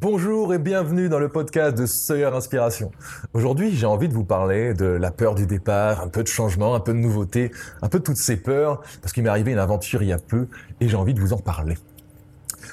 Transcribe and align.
Bonjour 0.00 0.54
et 0.54 0.60
bienvenue 0.60 1.08
dans 1.08 1.18
le 1.18 1.28
podcast 1.28 1.76
de 1.76 1.84
Sawyer 1.84 2.26
Inspiration. 2.26 2.92
Aujourd'hui, 3.32 3.74
j'ai 3.74 3.84
envie 3.84 4.08
de 4.08 4.14
vous 4.14 4.22
parler 4.22 4.72
de 4.72 4.84
la 4.84 5.10
peur 5.10 5.34
du 5.34 5.44
départ, 5.44 6.02
un 6.02 6.06
peu 6.06 6.22
de 6.22 6.28
changement, 6.28 6.76
un 6.76 6.80
peu 6.80 6.92
de 6.92 6.98
nouveauté, 6.98 7.50
un 7.82 7.88
peu 7.88 7.98
de 7.98 8.04
toutes 8.04 8.16
ces 8.16 8.36
peurs, 8.36 8.80
parce 9.02 9.12
qu'il 9.12 9.24
m'est 9.24 9.28
arrivé 9.28 9.50
une 9.50 9.58
aventure 9.58 10.00
il 10.04 10.10
y 10.10 10.12
a 10.12 10.18
peu 10.18 10.46
et 10.80 10.88
j'ai 10.88 10.96
envie 10.96 11.14
de 11.14 11.20
vous 11.20 11.32
en 11.32 11.38
parler. 11.38 11.76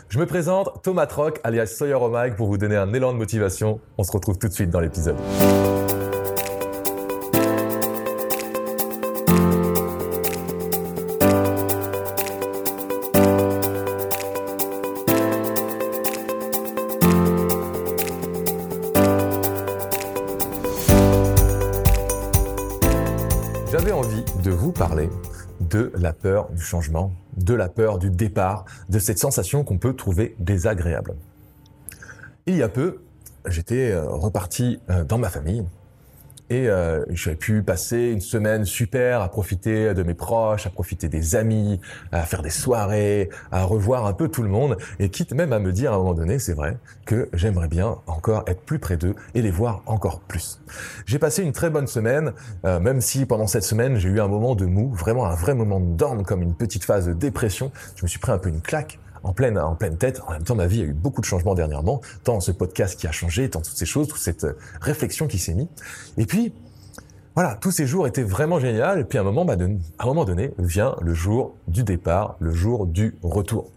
Je 0.08 0.20
me 0.20 0.28
présente 0.28 0.84
Thomas 0.84 1.08
Troc, 1.08 1.40
alias 1.44 1.66
Sawyer 1.66 1.96
O'Mike, 1.96 2.36
pour 2.36 2.46
vous 2.46 2.60
donner 2.60 2.76
un 2.76 2.94
élan 2.94 3.12
de 3.12 3.18
motivation. 3.18 3.80
On 3.98 4.04
se 4.04 4.12
retrouve 4.12 4.38
tout 4.38 4.48
de 4.48 4.54
suite 4.54 4.70
dans 4.70 4.80
l'épisode. 4.80 5.18
Envie 23.96 24.26
de 24.44 24.52
vous 24.52 24.74
parler 24.74 25.10
de 25.62 25.90
la 25.96 26.12
peur 26.12 26.52
du 26.52 26.62
changement, 26.62 27.14
de 27.38 27.54
la 27.54 27.70
peur 27.70 27.98
du 27.98 28.10
départ, 28.10 28.66
de 28.90 29.00
cette 29.00 29.20
sensation 29.20 29.64
qu'on 29.64 29.78
peut 29.78 29.94
trouver 29.94 30.36
désagréable. 30.38 31.16
Il 32.46 32.58
y 32.58 32.64
a 32.64 32.68
peu, 32.68 33.04
j'étais 33.48 33.92
euh, 33.92 34.06
reparti 34.06 34.82
euh, 34.90 35.06
dans 35.06 35.18
ma 35.18 35.30
famille 35.30 35.64
et 36.50 36.68
euh, 36.70 37.04
pu 37.40 37.64
passer 37.64 38.12
une 38.12 38.22
semaine 38.22 38.66
super 38.66 39.22
à 39.22 39.30
profiter 39.30 39.94
de 39.94 40.04
mes 40.04 40.14
proches, 40.14 40.68
à 40.68 40.70
profiter 40.70 41.10
des 41.10 41.36
amis, 41.36 41.80
à 42.12 42.22
faire 42.24 42.42
des 42.42 42.50
soirées, 42.50 43.30
à 43.52 43.64
revoir 43.64 44.06
un 44.06 44.14
peu 44.14 44.28
tout 44.28 44.44
le 44.44 44.50
monde, 44.50 44.78
et 45.00 45.10
quitte 45.10 45.34
même 45.34 45.54
à 45.54 45.60
me 45.60 45.72
dire 45.72 45.92
à 45.92 45.96
un 45.96 45.98
moment 46.00 46.14
donné, 46.14 46.40
c'est 46.40 46.54
vrai, 46.54 46.78
que 47.06 47.30
j'aimerais 47.34 47.68
bien 47.68 47.98
encore 48.08 48.44
être 48.48 48.62
plus 48.62 48.80
près 48.80 48.98
d'eux 48.98 49.16
et 49.34 49.42
les 49.42 49.52
voir 49.52 49.82
encore 49.86 50.20
plus. 50.22 50.62
J'ai 51.06 51.20
passé 51.20 51.44
une 51.44 51.52
très 51.52 51.70
bonne 51.70 51.88
semaine, 51.88 52.34
euh, 52.66 52.80
même 52.80 53.02
si 53.02 53.26
pendant 53.26 53.48
cette 53.48 53.64
semaine 53.64 53.98
j'ai 53.98 54.10
eu 54.10 54.20
un 54.20 54.28
moment 54.28 54.56
de 54.56 54.66
mou, 54.66 54.92
vraiment 54.94 55.26
un 55.26 55.36
vrai 55.36 55.56
moment 55.56 55.80
de 55.80 55.96
down, 55.96 56.24
comme 56.24 56.42
une 56.42 56.56
petite 56.56 56.84
phase 56.84 57.08
de 57.08 57.14
dépression. 57.14 57.72
Je 57.96 58.04
me 58.04 58.08
suis 58.08 58.20
pris 58.20 58.32
un 58.32 58.38
peu 58.38 58.50
une 58.50 58.62
claque 58.62 59.00
en 59.26 59.34
pleine, 59.34 59.58
en 59.58 59.76
pleine 59.76 59.98
tête. 59.98 60.22
En 60.28 60.32
même 60.32 60.44
temps, 60.44 60.56
ma 60.56 60.68
vie 60.68 60.82
a 60.82 60.86
eu 60.86 60.94
beaucoup 60.94 61.20
de 61.20 61.26
changements 61.26 61.56
dernièrement, 61.56 62.00
tant 62.24 62.40
ce 62.40 62.52
podcast 62.52 62.98
qui 63.00 63.08
a 63.08 63.12
changé, 63.12 63.50
tant 63.50 63.62
toutes 63.62 63.76
ces 63.76 63.86
choses, 63.86 64.08
toute 64.08 64.20
cette 64.20 64.44
euh, 64.44 64.58
réflexion 64.82 65.28
qui 65.28 65.40
s'est 65.40 65.56
mise. 65.56 65.68
Et 66.18 66.26
puis, 66.26 66.54
voilà, 67.34 67.56
tous 67.56 67.72
ces 67.72 67.88
jours 67.88 68.08
étaient 68.08 68.24
vraiment 68.24 68.60
géniaux. 68.60 68.98
Et 68.98 69.04
puis 69.04 69.18
à 69.18 69.22
un 69.22 69.24
moment, 69.24 69.44
bah, 69.44 69.56
à 69.98 70.04
un 70.04 70.06
moment 70.06 70.26
donné, 70.26 70.54
vient 70.60 70.96
le 71.02 71.14
jour 71.14 71.56
du 71.68 71.84
départ, 71.84 72.38
le 72.40 72.52
jour 72.52 72.86
du 72.86 73.18
retour. 73.24 73.72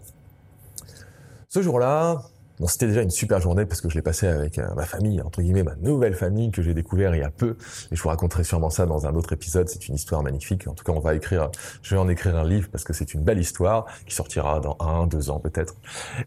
Ce 1.48 1.62
jour-là, 1.62 2.22
bon, 2.60 2.66
c'était 2.66 2.86
déjà 2.86 3.02
une 3.02 3.10
super 3.10 3.40
journée 3.40 3.66
parce 3.66 3.80
que 3.80 3.88
je 3.88 3.94
l'ai 3.94 4.02
passé 4.02 4.26
avec 4.26 4.58
euh, 4.58 4.66
ma 4.74 4.84
famille, 4.84 5.20
entre 5.20 5.42
guillemets, 5.42 5.62
ma 5.62 5.76
nouvelle 5.76 6.14
famille 6.14 6.50
que 6.50 6.62
j'ai 6.62 6.74
découvert 6.74 7.14
il 7.14 7.20
y 7.20 7.24
a 7.24 7.30
peu. 7.30 7.56
Et 7.90 7.96
je 7.96 8.02
vous 8.02 8.08
raconterai 8.08 8.44
sûrement 8.44 8.70
ça 8.70 8.86
dans 8.86 9.06
un 9.06 9.14
autre 9.14 9.32
épisode. 9.32 9.68
C'est 9.68 9.88
une 9.88 9.94
histoire 9.94 10.22
magnifique. 10.22 10.66
En 10.68 10.74
tout 10.74 10.84
cas, 10.84 10.92
on 10.92 11.00
va 11.00 11.14
écrire, 11.14 11.50
je 11.82 11.94
vais 11.94 12.00
en 12.00 12.08
écrire 12.08 12.36
un 12.36 12.48
livre 12.48 12.68
parce 12.70 12.84
que 12.84 12.92
c'est 12.92 13.14
une 13.14 13.22
belle 13.22 13.38
histoire 13.38 13.86
qui 14.06 14.14
sortira 14.14 14.60
dans 14.60 14.76
un, 14.80 15.06
deux 15.06 15.30
ans 15.30 15.40
peut-être. 15.40 15.74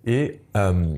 Et 0.05 0.41
euh, 0.55 0.95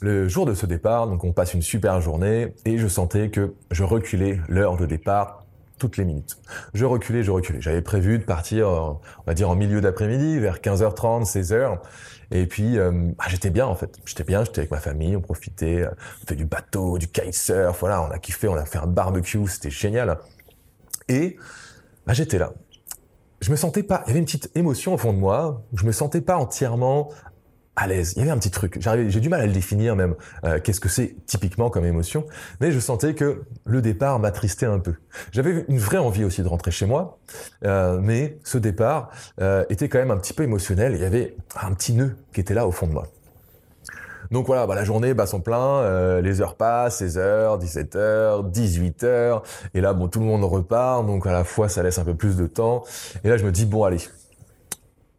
le 0.00 0.28
jour 0.28 0.46
de 0.46 0.54
ce 0.54 0.66
départ, 0.66 1.06
donc 1.06 1.24
on 1.24 1.32
passe 1.32 1.54
une 1.54 1.62
super 1.62 2.00
journée 2.00 2.54
et 2.64 2.78
je 2.78 2.88
sentais 2.88 3.30
que 3.30 3.54
je 3.70 3.84
reculais 3.84 4.40
l'heure 4.48 4.76
de 4.76 4.86
départ 4.86 5.41
toutes 5.78 5.96
les 5.96 6.04
minutes. 6.04 6.38
Je 6.74 6.84
reculais, 6.84 7.22
je 7.22 7.30
reculais. 7.30 7.60
J'avais 7.60 7.82
prévu 7.82 8.18
de 8.18 8.24
partir, 8.24 8.68
euh, 8.68 8.92
on 9.18 9.24
va 9.26 9.34
dire 9.34 9.50
en 9.50 9.56
milieu 9.56 9.80
d'après-midi, 9.80 10.38
vers 10.38 10.58
15h30, 10.58 11.24
16h. 11.24 11.78
Et 12.30 12.46
puis, 12.46 12.78
euh, 12.78 13.10
ah, 13.18 13.28
j'étais 13.28 13.50
bien 13.50 13.66
en 13.66 13.74
fait. 13.74 13.98
J'étais 14.06 14.24
bien, 14.24 14.44
j'étais 14.44 14.60
avec 14.60 14.70
ma 14.70 14.80
famille, 14.80 15.16
on 15.16 15.20
profitait, 15.20 15.86
on 16.22 16.26
fait 16.26 16.36
du 16.36 16.46
bateau, 16.46 16.98
du 16.98 17.08
kitesurf, 17.08 17.80
voilà, 17.80 18.02
on 18.02 18.10
a 18.10 18.18
kiffé, 18.18 18.48
on 18.48 18.56
a 18.56 18.64
fait 18.64 18.78
un 18.78 18.86
barbecue, 18.86 19.46
c'était 19.48 19.70
génial. 19.70 20.18
Et 21.08 21.36
bah, 22.06 22.12
j'étais 22.14 22.38
là. 22.38 22.52
Je 23.40 23.50
me 23.50 23.56
sentais 23.56 23.82
pas, 23.82 24.02
il 24.06 24.08
y 24.08 24.10
avait 24.10 24.20
une 24.20 24.24
petite 24.24 24.50
émotion 24.54 24.94
au 24.94 24.98
fond 24.98 25.12
de 25.12 25.18
moi, 25.18 25.62
je 25.74 25.84
me 25.84 25.90
sentais 25.90 26.20
pas 26.20 26.36
entièrement 26.36 27.10
à 27.76 27.86
l'aise. 27.86 28.12
Il 28.16 28.20
y 28.20 28.22
avait 28.22 28.30
un 28.30 28.38
petit 28.38 28.50
truc. 28.50 28.78
J'ai 28.80 29.20
du 29.20 29.28
mal 29.28 29.40
à 29.40 29.46
le 29.46 29.52
définir 29.52 29.96
même. 29.96 30.14
euh, 30.44 30.60
Qu'est-ce 30.62 30.80
que 30.80 30.88
c'est 30.88 31.16
typiquement 31.26 31.70
comme 31.70 31.84
émotion 31.86 32.24
Mais 32.60 32.70
je 32.70 32.78
sentais 32.78 33.14
que 33.14 33.42
le 33.64 33.80
départ 33.82 34.18
m'attristait 34.18 34.66
un 34.66 34.78
peu. 34.78 34.94
J'avais 35.30 35.64
une 35.68 35.78
vraie 35.78 35.98
envie 35.98 36.24
aussi 36.24 36.42
de 36.42 36.48
rentrer 36.48 36.70
chez 36.70 36.86
moi, 36.86 37.18
euh, 37.64 37.98
mais 38.02 38.38
ce 38.44 38.58
départ 38.58 39.10
euh, 39.40 39.64
était 39.70 39.88
quand 39.88 39.98
même 39.98 40.10
un 40.10 40.18
petit 40.18 40.34
peu 40.34 40.42
émotionnel. 40.42 40.92
Il 40.94 41.00
y 41.00 41.04
avait 41.04 41.34
un 41.60 41.72
petit 41.72 41.94
nœud 41.94 42.16
qui 42.32 42.40
était 42.40 42.54
là 42.54 42.66
au 42.66 42.72
fond 42.72 42.86
de 42.86 42.92
moi. 42.92 43.06
Donc 44.30 44.46
voilà, 44.46 44.66
bah, 44.66 44.74
la 44.74 44.84
journée 44.84 45.12
bat 45.12 45.26
son 45.26 45.40
plein, 45.40 45.80
euh, 45.80 46.22
les 46.22 46.40
heures 46.40 46.54
passent, 46.56 47.02
16h, 47.02 47.58
17h, 47.60 48.50
18h, 48.50 49.42
et 49.74 49.80
là 49.82 49.92
bon 49.92 50.08
tout 50.08 50.20
le 50.20 50.24
monde 50.24 50.42
repart, 50.44 51.06
donc 51.06 51.26
à 51.26 51.32
la 51.32 51.44
fois 51.44 51.68
ça 51.68 51.82
laisse 51.82 51.98
un 51.98 52.04
peu 52.04 52.14
plus 52.14 52.36
de 52.36 52.46
temps. 52.46 52.82
Et 53.24 53.28
là 53.28 53.36
je 53.36 53.44
me 53.44 53.52
dis 53.52 53.66
bon 53.66 53.84
allez, 53.84 53.98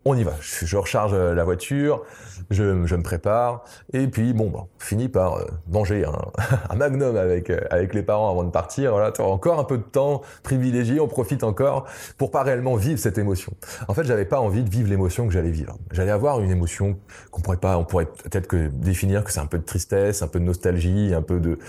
on 0.05 0.15
y 0.17 0.23
va. 0.23 0.33
Je, 0.41 0.77
recharge 0.77 1.13
euh, 1.13 1.33
la 1.33 1.43
voiture, 1.43 2.03
je, 2.49 2.63
me 2.63 3.01
prépare, 3.01 3.63
et 3.93 4.07
puis 4.07 4.33
bon, 4.33 4.49
bah, 4.49 4.65
on 4.65 4.83
finit 4.83 5.07
par 5.07 5.37
euh, 5.37 5.45
manger 5.71 6.05
un, 6.05 6.11
un 6.69 6.75
magnum 6.75 7.15
avec 7.15 7.49
euh, 7.49 7.59
avec 7.69 7.93
les 7.93 8.03
parents 8.03 8.29
avant 8.29 8.43
de 8.43 8.51
partir. 8.51 8.91
Voilà, 8.91 9.11
tu 9.11 9.21
as 9.21 9.25
encore 9.25 9.59
un 9.59 9.63
peu 9.63 9.77
de 9.77 9.83
temps 9.83 10.21
privilégié, 10.43 10.99
on 10.99 11.07
profite 11.07 11.43
encore 11.43 11.85
pour 12.17 12.31
pas 12.31 12.43
réellement 12.43 12.75
vivre 12.75 12.99
cette 12.99 13.17
émotion. 13.17 13.53
En 13.87 13.93
fait, 13.93 14.03
j'avais 14.03 14.25
pas 14.25 14.39
envie 14.39 14.63
de 14.63 14.69
vivre 14.69 14.89
l'émotion 14.89 15.27
que 15.27 15.33
j'allais 15.33 15.51
vivre. 15.51 15.77
J'allais 15.91 16.11
avoir 16.11 16.41
une 16.41 16.51
émotion 16.51 16.97
qu'on 17.31 17.41
pourrait 17.41 17.57
pas, 17.57 17.77
on 17.77 17.85
pourrait 17.85 18.05
peut-être 18.05 18.47
que 18.47 18.67
définir 18.67 19.23
que 19.23 19.31
c'est 19.31 19.39
un 19.39 19.45
peu 19.45 19.57
de 19.57 19.65
tristesse, 19.65 20.21
un 20.21 20.27
peu 20.27 20.39
de 20.39 20.45
nostalgie, 20.45 21.13
un 21.13 21.21
peu 21.21 21.39
de 21.39 21.59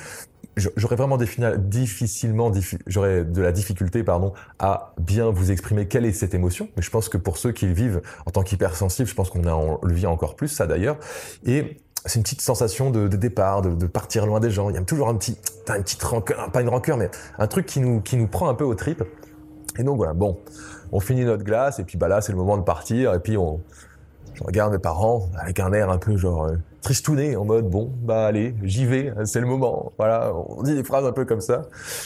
j'aurais 0.57 0.97
vraiment 0.97 1.17
défini, 1.17 1.47
difficilement, 1.59 2.51
diffi- 2.51 2.79
j'aurais 2.87 3.25
de 3.25 3.43
la 3.43 3.53
difficulté, 3.53 4.03
pardon, 4.03 4.33
à 4.59 4.95
bien 4.99 5.31
vous 5.31 5.51
exprimer 5.51 5.87
quelle 5.87 6.05
est 6.05 6.13
cette 6.13 6.35
émotion. 6.35 6.69
Mais 6.77 6.83
je 6.83 6.91
pense 6.91 7.09
que 7.09 7.17
pour 7.17 7.37
ceux 7.37 7.53
qui 7.53 7.67
le 7.67 7.73
vivent 7.73 8.03
en 8.27 8.31
tant 8.31 8.43
qu'hypersensible, 8.43 9.09
je 9.09 9.15
pense 9.15 9.31
qu'on 9.31 9.45
on 9.47 9.79
le 9.83 9.95
vit 9.95 10.07
encore 10.07 10.37
plus, 10.37 10.49
ça 10.49 10.67
d'ailleurs. 10.67 10.97
Et 11.45 11.79
c'est 12.07 12.19
une 12.19 12.23
petite 12.23 12.43
sensation 12.43 12.91
de, 12.91 13.09
départ, 13.09 13.63
de, 13.63 13.71
de 13.71 13.87
partir 13.87 14.27
loin 14.27 14.41
des 14.41 14.51
gens. 14.51 14.69
Il 14.71 14.77
y 14.77 14.79
a 14.79 14.83
toujours 14.83 15.09
un 15.09 15.15
petit, 15.17 15.39
une 15.69 15.83
petite 15.83 16.03
rancœur, 16.03 16.51
pas 16.53 16.61
une 16.61 16.69
rancœur, 16.69 16.97
mais 16.97 17.11
un 17.39 17.47
truc 17.47 17.67
qui 17.67 17.81
nous, 17.81 18.01
qui 18.01 18.17
nous 18.17 18.27
prend 18.27 18.49
un 18.49 18.55
peu 18.55 18.65
aux 18.65 18.75
tripes. 18.75 19.03
Et 19.79 19.83
donc 19.83 19.97
voilà, 19.97 20.13
bon, 20.13 20.39
on 20.93 21.01
finit 21.01 21.25
notre 21.25 21.43
glace, 21.43 21.79
et 21.81 21.85
puis 21.85 21.99
bah 21.99 22.07
là, 22.07 22.21
c'est 22.21 22.31
le 22.31 22.39
moment 22.39 22.57
de 22.57 22.63
partir, 22.63 23.13
et 23.15 23.19
puis 23.19 23.37
on, 23.37 23.61
je 24.35 24.45
regarde 24.45 24.73
mes 24.73 24.79
parents 24.79 25.29
avec 25.39 25.61
un 25.61 25.73
air 25.73 25.91
un 25.91 25.99
peu 25.99 26.17
genre 26.17 26.45
euh, 26.45 26.57
tristouné, 26.83 27.37
en 27.37 27.45
mode 27.45 27.69
bon, 27.71 27.93
bah 28.03 28.27
allez, 28.27 28.55
j'y 28.63 28.85
vais, 28.85 29.13
c'est 29.25 29.41
le 29.41 29.47
moment. 29.47 29.93
Voilà, 29.97 30.33
on 30.35 30.63
dit 30.63 30.75
des 30.75 30.85
phrases 30.85 31.07
un 31.07 31.13
peu 31.13 31.25
comme 31.25 31.41
ça. 31.41 31.63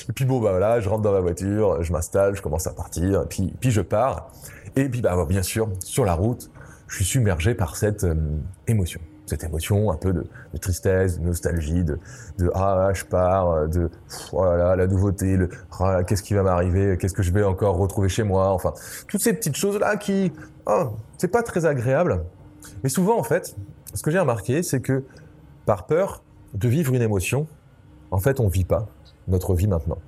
Et 0.08 0.12
puis 0.12 0.24
bon, 0.24 0.40
bah 0.40 0.50
voilà, 0.50 0.80
je 0.80 0.88
rentre 0.88 1.02
dans 1.02 1.12
ma 1.12 1.20
voiture, 1.20 1.82
je 1.82 1.92
m'installe, 1.92 2.36
je 2.36 2.42
commence 2.42 2.66
à 2.66 2.72
partir, 2.72 3.26
puis 3.28 3.70
je 3.70 3.80
pars. 3.80 4.30
Et 4.76 4.88
puis 4.88 5.00
bah 5.00 5.16
bien 5.28 5.42
sûr, 5.42 5.68
sur 5.80 6.04
la 6.04 6.14
route, 6.14 6.50
je 6.86 6.96
suis 6.96 7.04
submergé 7.04 7.54
par 7.54 7.76
cette 7.76 8.04
euh, 8.04 8.14
émotion. 8.66 9.00
Cette 9.28 9.44
émotion 9.44 9.90
un 9.90 9.96
peu 9.96 10.14
de, 10.14 10.24
tristesse, 10.58 11.20
de 11.20 11.26
nostalgie, 11.26 11.84
de, 11.84 11.98
ah 12.54 12.90
je 12.94 13.04
pars, 13.04 13.50
euh, 13.50 13.66
de 13.66 13.90
oh 14.32 14.44
la 14.44 14.86
nouveauté, 14.86 15.36
le 15.36 15.50
ah 15.78 16.02
qu'est-ce 16.02 16.22
qui 16.22 16.32
va 16.32 16.42
m'arriver, 16.42 16.96
qu'est-ce 16.96 17.12
que 17.12 17.22
je 17.22 17.30
vais 17.30 17.44
encore 17.44 17.76
retrouver 17.76 18.08
chez 18.08 18.22
moi, 18.22 18.48
enfin 18.48 18.72
toutes 19.06 19.20
ces 19.20 19.34
petites 19.34 19.56
choses 19.56 19.78
là 19.78 19.96
qui 19.96 20.32
oh, 20.66 20.96
c'est 21.18 21.28
pas 21.28 21.42
très 21.42 21.66
agréable. 21.66 22.24
Mais 22.82 22.88
souvent 22.88 23.18
en 23.18 23.22
fait, 23.22 23.54
ce 23.92 24.02
que 24.02 24.10
j'ai 24.10 24.18
remarqué 24.18 24.62
c'est 24.62 24.80
que 24.80 25.04
par 25.66 25.84
peur 25.84 26.22
de 26.54 26.68
vivre 26.68 26.94
une 26.94 27.02
émotion, 27.02 27.46
en 28.10 28.18
fait 28.18 28.40
on 28.40 28.48
vit 28.48 28.64
pas 28.64 28.88
notre 29.28 29.54
vie 29.54 29.66
maintenant. 29.66 29.98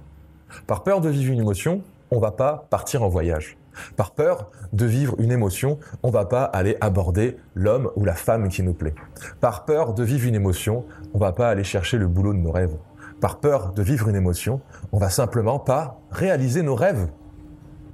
Par 0.67 0.83
peur 0.83 1.03
de 1.03 1.11
vivre 1.11 1.33
une 1.33 1.41
émotion, 1.41 1.83
on 2.11 2.19
va 2.19 2.31
pas 2.31 2.67
partir 2.71 3.03
en 3.03 3.09
voyage. 3.09 3.59
Par 3.97 4.13
peur 4.13 4.51
de 4.73 4.87
vivre 4.87 5.15
une 5.19 5.33
émotion, 5.33 5.79
on 6.03 6.11
va 6.11 6.25
pas 6.25 6.45
aller 6.45 6.77
aborder 6.81 7.37
l'homme 7.55 7.91
ou 7.97 8.05
la 8.05 8.15
femme 8.15 8.49
qui 8.49 8.63
nous 8.63 8.75
plaît. 8.75 8.95
Par 9.41 9.65
peur 9.65 9.95
de 9.95 10.05
vivre 10.05 10.27
une 10.27 10.35
émotion, 10.35 10.85
on 11.15 11.19
va 11.19 11.33
pas 11.33 11.49
aller 11.49 11.65
chercher 11.65 11.99
le 11.99 12.07
boulot 12.07 12.33
de 12.33 12.39
nos 12.39 12.53
rêves. 12.53 12.77
Par 13.21 13.39
peur 13.39 13.73
de 13.73 13.83
vivre 13.83 14.09
une 14.09 14.17
émotion, 14.17 14.61
on 14.93 14.99
va 14.99 15.11
simplement 15.11 15.59
pas 15.59 16.01
réaliser 16.11 16.63
nos 16.63 16.75
rêves. 16.75 17.09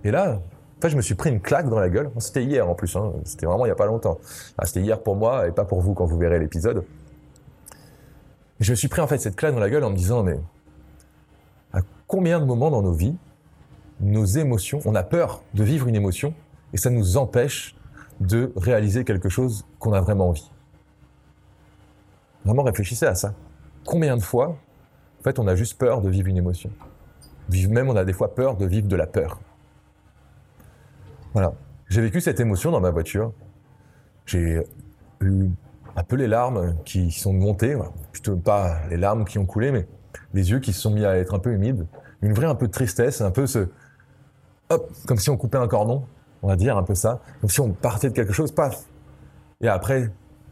Et 0.05 0.11
là, 0.11 0.41
en 0.79 0.81
fait, 0.81 0.91
je 0.91 0.97
me 0.97 1.03
suis 1.03 1.15
pris 1.15 1.31
une 1.31 1.41
claque 1.41 1.69
dans 1.69 1.81
la 1.81 1.89
gueule. 1.89 2.11
C'était 2.19 2.45
hier 2.45 2.69
en 2.69 2.75
plus, 2.75 2.95
hein. 2.97 3.13
c'était 3.25 3.47
vraiment 3.47 3.67
il 3.67 3.71
y 3.71 3.73
a 3.73 3.77
pas 3.77 3.87
longtemps. 3.87 4.19
Ah, 4.59 4.67
c'était 4.67 4.83
hier 4.83 5.03
pour 5.03 5.17
moi 5.17 5.49
et 5.49 5.53
pas 5.53 5.65
pour 5.65 5.81
vous 5.81 5.95
quand 5.95 6.05
vous 6.05 6.19
verrez 6.19 6.39
l'épisode. 6.39 6.85
Je 8.61 8.71
me 8.71 8.77
suis 8.77 8.89
pris 8.89 9.01
en 9.01 9.07
fait 9.07 9.19
cette 9.19 9.37
claque 9.37 9.55
dans 9.55 9.61
la 9.61 9.69
gueule 9.69 9.85
en 9.85 9.91
me 9.91 9.97
disant 9.97 10.23
mais 10.23 10.39
à 11.73 11.81
combien 12.07 12.41
de 12.41 12.45
moments 12.45 12.71
dans 12.71 12.83
nos 12.83 12.93
vies 12.93 13.17
nos 14.01 14.25
émotions, 14.25 14.81
on 14.85 14.95
a 14.95 15.03
peur 15.03 15.43
de 15.55 15.65
vivre 15.65 15.89
une 15.89 15.97
émotion 15.97 16.35
et 16.73 16.77
ça 16.77 16.91
nous 16.91 17.17
empêche 17.17 17.77
de 18.21 18.53
réaliser 18.57 19.05
quelque 19.05 19.29
chose 19.29 19.67
qu'on 19.79 19.93
a 19.93 20.01
vraiment 20.01 20.29
envie. 20.29 20.51
Vraiment 22.45 22.63
réfléchissez 22.63 23.07
à 23.07 23.15
ça. 23.15 23.35
Combien 23.85 24.17
de 24.17 24.23
fois, 24.23 24.59
en 25.21 25.23
fait, 25.23 25.39
on 25.39 25.47
a 25.47 25.55
juste 25.55 25.79
peur 25.79 26.01
de 26.01 26.09
vivre 26.09 26.29
une 26.29 26.37
émotion? 26.37 26.71
Même 27.69 27.89
on 27.89 27.97
a 27.97 28.05
des 28.05 28.13
fois 28.13 28.35
peur 28.35 28.57
de 28.57 28.67
vivre 28.67 28.89
de 28.89 28.97
la 28.97 29.07
peur. 29.07 29.41
Voilà. 31.33 31.53
J'ai 31.89 32.01
vécu 32.01 32.21
cette 32.21 32.41
émotion 32.41 32.71
dans 32.71 32.81
ma 32.81 32.91
voiture. 32.91 33.33
J'ai 34.27 34.63
eu 35.21 35.51
un 35.95 36.03
peu 36.03 36.17
les 36.17 36.27
larmes 36.27 36.77
qui 36.85 37.11
sont 37.11 37.33
montées, 37.33 37.77
plutôt 38.13 38.37
pas 38.37 38.81
les 38.91 38.97
larmes 38.97 39.25
qui 39.25 39.39
ont 39.39 39.47
coulé, 39.47 39.71
mais 39.71 39.87
les 40.35 40.51
yeux 40.51 40.59
qui 40.59 40.73
se 40.73 40.81
sont 40.81 40.91
mis 40.91 41.05
à 41.05 41.17
être 41.17 41.35
un 41.35 41.39
peu 41.39 41.53
humides, 41.53 41.87
une 42.23 42.33
vraie 42.33 42.47
un 42.47 42.55
peu 42.55 42.67
de 42.67 42.73
tristesse, 42.73 43.21
un 43.21 43.31
peu 43.31 43.47
ce, 43.47 43.69
hop, 44.71 44.91
comme 45.07 45.19
si 45.19 45.31
on 45.31 45.37
coupait 45.37 45.59
un 45.59 45.69
cordon, 45.69 46.05
on 46.43 46.49
va 46.49 46.57
dire 46.57 46.77
un 46.77 46.83
peu 46.83 46.95
ça, 46.95 47.21
comme 47.41 47.51
si 47.51 47.61
on 47.61 47.71
partait 47.71 48.11
de 48.11 48.15
quelque 48.15 48.33
chose, 48.33 48.53
paf. 48.53 48.85
Et 49.61 49.69
après, 49.69 50.11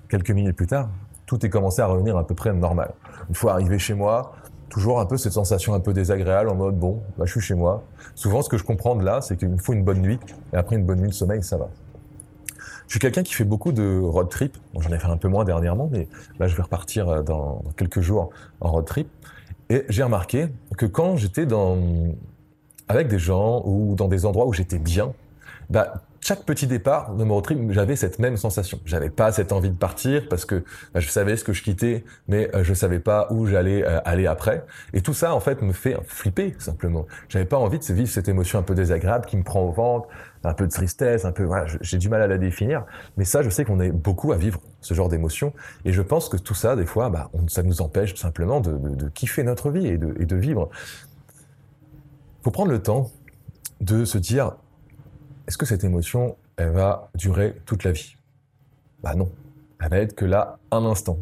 quelques 0.09 0.31
minutes 0.31 0.57
plus 0.57 0.67
tard, 0.67 0.89
tout 1.27 1.45
est 1.45 1.51
commencé 1.51 1.83
à 1.83 1.87
revenir 1.87 2.17
à 2.17 2.27
peu 2.27 2.35
près 2.35 2.53
normal. 2.53 2.93
Une 3.29 3.35
fois 3.35 3.53
arrivé 3.53 3.79
chez 3.79 3.95
moi, 3.95 4.35
toujours 4.69 5.01
un 5.01 5.07
peu 5.07 5.17
cette 5.17 5.33
sensation 5.33 5.75
un 5.75 5.81
peu 5.81 5.93
désagréable 5.93 6.49
en 6.51 6.55
mode 6.55 6.79
bon, 6.79 7.03
bah, 7.17 7.25
je 7.27 7.33
suis 7.33 7.41
chez 7.41 7.55
moi. 7.55 7.85
Souvent, 8.15 8.43
ce 8.43 8.49
que 8.49 8.57
je 8.57 8.65
comprends 8.65 8.97
de 8.97 9.05
là, 9.05 9.21
c'est 9.21 9.37
qu'il 9.37 9.49
me 9.49 9.57
faut 9.57 9.73
une 9.73 9.85
bonne 9.85 10.01
nuit 10.01 10.19
et 10.53 10.57
après 10.57 10.77
une 10.77 10.85
bonne 10.85 11.01
nuit 11.01 11.09
de 11.09 11.15
sommeil, 11.15 11.43
ça 11.43 11.57
va. 11.57 11.69
Je 12.87 12.93
suis 12.93 13.01
quelqu'un 13.01 13.23
qui 13.23 13.35
fait 13.35 13.45
beaucoup 13.45 13.73
de 13.73 14.01
road 14.01 14.29
trip. 14.29 14.59
J'en 14.79 14.91
ai 14.91 14.99
fait 14.99 15.07
un 15.07 15.17
peu 15.17 15.29
moins 15.29 15.45
dernièrement, 15.45 15.89
mais 15.91 16.09
là, 16.39 16.49
je 16.49 16.57
vais 16.57 16.63
repartir 16.63 17.09
euh, 17.09 17.23
dans 17.23 17.63
quelques 17.77 18.01
jours 18.01 18.31
en 18.61 18.71
road 18.73 18.85
trip. 18.85 19.09
Et 19.71 19.85
j'ai 19.89 20.03
remarqué 20.03 20.49
que 20.77 20.85
quand 20.85 21.17
j'étais 21.17 21.47
dans, 21.47 21.79
avec 22.89 23.09
des 23.09 23.19
gens 23.19 23.63
ou 23.65 23.95
dans 23.95 24.09
des 24.09 24.27
endroits 24.27 24.47
où 24.47 24.53
j'étais 24.53 24.79
bien, 24.79 25.13
bah, 25.71 26.03
chaque 26.25 26.45
petit 26.45 26.67
départ 26.67 27.15
de 27.15 27.23
mon 27.23 27.35
road 27.35 27.71
j'avais 27.71 27.97
cette 27.97 28.19
même 28.19 28.39
sensation. 28.39 28.81
J'avais 28.87 29.11
pas 29.11 29.31
cette 29.31 29.53
envie 29.53 29.69
de 29.69 29.77
partir 29.77 30.27
parce 30.31 30.47
que 30.47 30.65
bah, 30.95 31.01
je 31.01 31.09
savais 31.11 31.37
ce 31.37 31.45
que 31.45 31.53
je 31.53 31.63
quittais, 31.63 32.05
mais 32.29 32.49
euh, 32.55 32.65
je 32.65 32.73
savais 32.73 32.99
pas 32.99 33.29
où 33.31 33.47
j'allais 33.47 33.85
euh, 33.85 34.01
aller 34.07 34.27
après. 34.27 34.65
Et 34.95 35.03
tout 35.03 35.13
ça, 35.13 35.35
en 35.35 35.41
fait, 35.41 35.61
me 35.61 35.73
fait 35.73 35.97
flipper 36.07 36.55
simplement. 36.59 37.07
J'avais 37.29 37.45
pas 37.45 37.59
envie 37.59 37.79
de 37.79 37.85
vivre 37.93 38.09
cette 38.09 38.29
émotion 38.29 38.59
un 38.59 38.63
peu 38.63 38.75
désagréable 38.75 39.27
qui 39.27 39.37
me 39.37 39.43
prend 39.43 39.61
au 39.61 39.73
ventre, 39.73 40.09
un 40.45 40.55
peu 40.55 40.67
de 40.67 40.73
tristesse, 40.73 41.27
un 41.27 41.33
peu. 41.33 41.45
Voilà, 41.45 41.67
j'ai 41.83 41.99
du 41.99 42.09
mal 42.09 42.23
à 42.23 42.27
la 42.27 42.39
définir. 42.39 42.87
Mais 43.19 43.27
ça, 43.27 43.43
je 43.43 43.51
sais 43.51 43.67
qu'on 43.67 43.81
est 43.81 43.93
beaucoup 43.93 44.33
à 44.33 44.39
vivre 44.39 44.61
ce 44.81 44.95
genre 44.95 45.11
d'émotion. 45.11 45.53
Et 45.85 45.93
je 45.93 46.01
pense 46.01 46.31
que 46.31 46.39
tout 46.39 46.55
ça, 46.55 46.75
des 46.75 46.87
fois, 46.87 47.11
bah, 47.11 47.31
ça 47.49 47.63
nous 47.63 47.83
empêche 47.83 48.15
simplement 48.15 48.61
de, 48.61 49.09
kiffer 49.11 49.43
notre 49.43 49.71
vie 49.71 49.89
et 49.89 49.99
de 49.99 50.37
vivre. 50.37 50.71
Faut 52.45 52.51
prendre 52.51 52.71
le 52.71 52.83
temps 52.83 53.11
de 53.81 54.05
se 54.05 54.19
dire 54.19 54.57
est-ce 55.49 55.57
que 55.57 55.65
cette 55.65 55.83
émotion, 55.83 56.37
elle 56.59 56.73
va 56.73 57.09
durer 57.15 57.57
toute 57.65 57.85
la 57.85 57.93
vie? 57.93 58.17
Bah 59.03 59.15
non, 59.15 59.33
elle 59.81 59.89
va 59.89 59.97
être 59.97 60.15
que 60.15 60.27
là, 60.27 60.59
un 60.71 60.85
instant. 60.85 61.17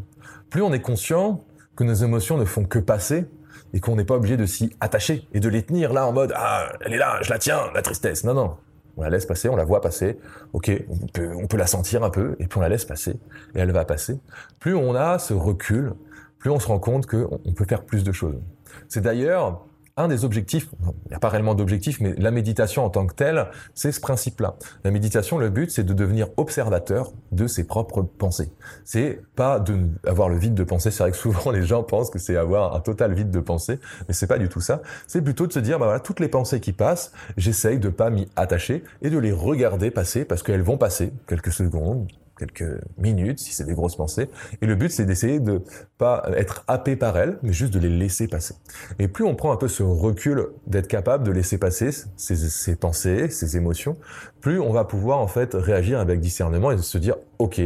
Plus 0.51 0.63
on 0.63 0.73
est 0.73 0.81
conscient 0.81 1.45
que 1.77 1.85
nos 1.85 1.95
émotions 1.95 2.39
ne 2.39 2.45
font 2.45 2.65
que 2.65 2.81
passer 2.81 3.25
et 3.73 3.79
qu'on 3.79 3.95
n'est 3.95 4.05
pas 4.05 4.17
obligé 4.17 4.37
de 4.37 4.47
s'y 4.47 4.75
attacher 4.81 5.29
et 5.33 5.39
de 5.39 5.49
les 5.49 5.63
tenir 5.63 5.93
là 5.93 6.09
en 6.09 6.13
mode 6.13 6.33
ah 6.35 6.73
elle 6.81 6.93
est 6.93 6.99
là, 6.99 7.21
je 7.23 7.31
la 7.31 7.39
tiens, 7.39 7.71
la 7.73 7.83
tristesse. 7.83 8.25
Non 8.25 8.35
non, 8.35 8.57
on 8.97 9.03
la 9.03 9.11
laisse 9.11 9.25
passer, 9.25 9.49
on 9.49 9.55
la 9.55 9.65
voit 9.65 9.81
passer. 9.81 10.19
Ok, 10.53 10.73
on 10.89 11.07
peut, 11.07 11.33
on 11.37 11.47
peut 11.47 11.57
la 11.57 11.69
sentir 11.69 12.03
un 12.03 12.11
peu 12.11 12.35
et 12.41 12.49
puis 12.49 12.59
on 12.59 12.63
la 12.63 12.69
laisse 12.69 12.85
passer 12.85 13.13
et 13.55 13.61
elle 13.61 13.71
va 13.71 13.85
passer. 13.85 14.19
Plus 14.59 14.75
on 14.75 14.97
a 14.97 15.21
ce 15.21 15.35
recul, 15.35 15.93
plus 16.41 16.51
on 16.51 16.59
se 16.59 16.67
rend 16.67 16.81
compte 16.81 17.07
qu'on 17.07 17.53
peut 17.55 17.65
faire 17.65 17.85
plus 17.85 18.03
de 18.03 18.11
choses. 18.11 18.41
C'est 18.89 19.03
d'ailleurs 19.03 19.65
un 19.97 20.09
des 20.09 20.25
objectifs, 20.25 20.69
il 20.81 21.09
n'y 21.11 21.15
a 21.15 21.19
pas 21.19 21.29
réellement 21.29 21.55
d'objectif, 21.55 22.01
mais 22.01 22.15
la 22.17 22.31
méditation 22.31 22.85
en 22.85 22.91
tant 22.91 23.07
que 23.07 23.15
telle, 23.15 23.49
c'est 23.75 23.93
ce 23.93 24.01
principe-là. 24.01 24.57
La 24.85 24.91
méditation, 24.91 25.39
le 25.39 25.51
but, 25.51 25.71
c'est 25.71 25.85
de 25.85 25.93
devenir 25.93 26.29
observateur 26.37 27.13
de 27.31 27.47
ses 27.47 27.65
propres 27.65 28.03
pensées. 28.03 28.51
C'est 28.85 29.21
pas 29.37 29.61
de 29.61 29.79
avoir 30.07 30.29
le 30.29 30.37
vide 30.37 30.55
de 30.55 30.65
pensée. 30.65 30.91
C'est 30.91 31.03
vrai 31.03 31.11
que 31.11 31.17
souvent 31.17 31.51
les 31.51 31.63
gens 31.63 31.83
pensent 31.83 32.11
que 32.11 32.19
c'est 32.19 32.37
avoir 32.37 32.75
un 32.75 32.81
total 32.81 33.13
vide 33.13 33.31
de 33.31 33.41
pensée, 33.41 33.79
mais 34.09 34.15
c'est 34.15 34.27
pas 34.27 34.39
du 34.39 34.49
tout 34.49 34.61
ça. 34.61 34.83
C'est 35.07 35.23
plutôt 35.23 35.47
de 35.47 35.53
se 35.53 35.59
dire, 35.59 35.79
bah 35.79 35.87
voilà, 35.87 36.01
toutes 36.01 36.21
les 36.21 36.29
pensées 36.29 36.61
qui 36.61 36.73
passent, 36.73 37.13
j'essaye 37.37 37.79
de 37.79 37.89
pas 37.89 38.11
m'y 38.11 38.29
attacher 38.37 38.85
et 39.03 39.11
de 39.11 39.19
les 39.19 39.33
regarder 39.33 39.91
passer 39.91 40.25
parce 40.25 40.43
qu'elles 40.43 40.63
vont 40.63 40.79
passer 40.79 41.13
quelques 41.27 41.53
secondes, 41.53 42.09
quelques 42.47 42.81
minutes, 42.99 43.39
si 43.39 43.53
c'est 43.53 43.65
des 43.65 43.75
grosses 43.75 43.97
pensées. 43.97 44.29
Et 44.61 44.67
le 44.67 44.75
but, 44.75 44.91
c'est 44.91 45.05
d'essayer 45.05 45.41
de 45.41 45.63
pas 45.99 46.25
être 46.37 46.65
happé 46.67 46.97
par 46.97 47.17
elles, 47.17 47.39
mais 47.43 47.53
juste 47.53 47.73
de 47.73 47.79
les 47.79 47.89
laisser 47.89 48.27
passer. 48.29 48.55
Et 48.99 49.09
plus 49.09 49.25
on 49.25 49.35
prend 49.35 49.53
un 49.53 49.57
peu 49.57 49.69
ce 49.69 49.83
recul 49.83 50.49
d'être 50.67 50.89
capable 50.89 51.25
de 51.25 51.31
laisser 51.31 51.59
passer 51.59 51.91
ces, 52.17 52.77
pensées, 52.77 53.29
ces 53.31 53.57
émotions, 53.57 53.97
plus 54.41 54.61
on 54.61 54.73
va 54.73 54.85
pouvoir 54.85 55.19
en 55.19 55.29
fait 55.29 55.55
réagir 55.55 56.01
avec 56.01 56.21
discernement 56.21 56.73
et 56.73 56.79
se 56.79 56.99
dire, 56.99 57.17
ok, 57.39 57.61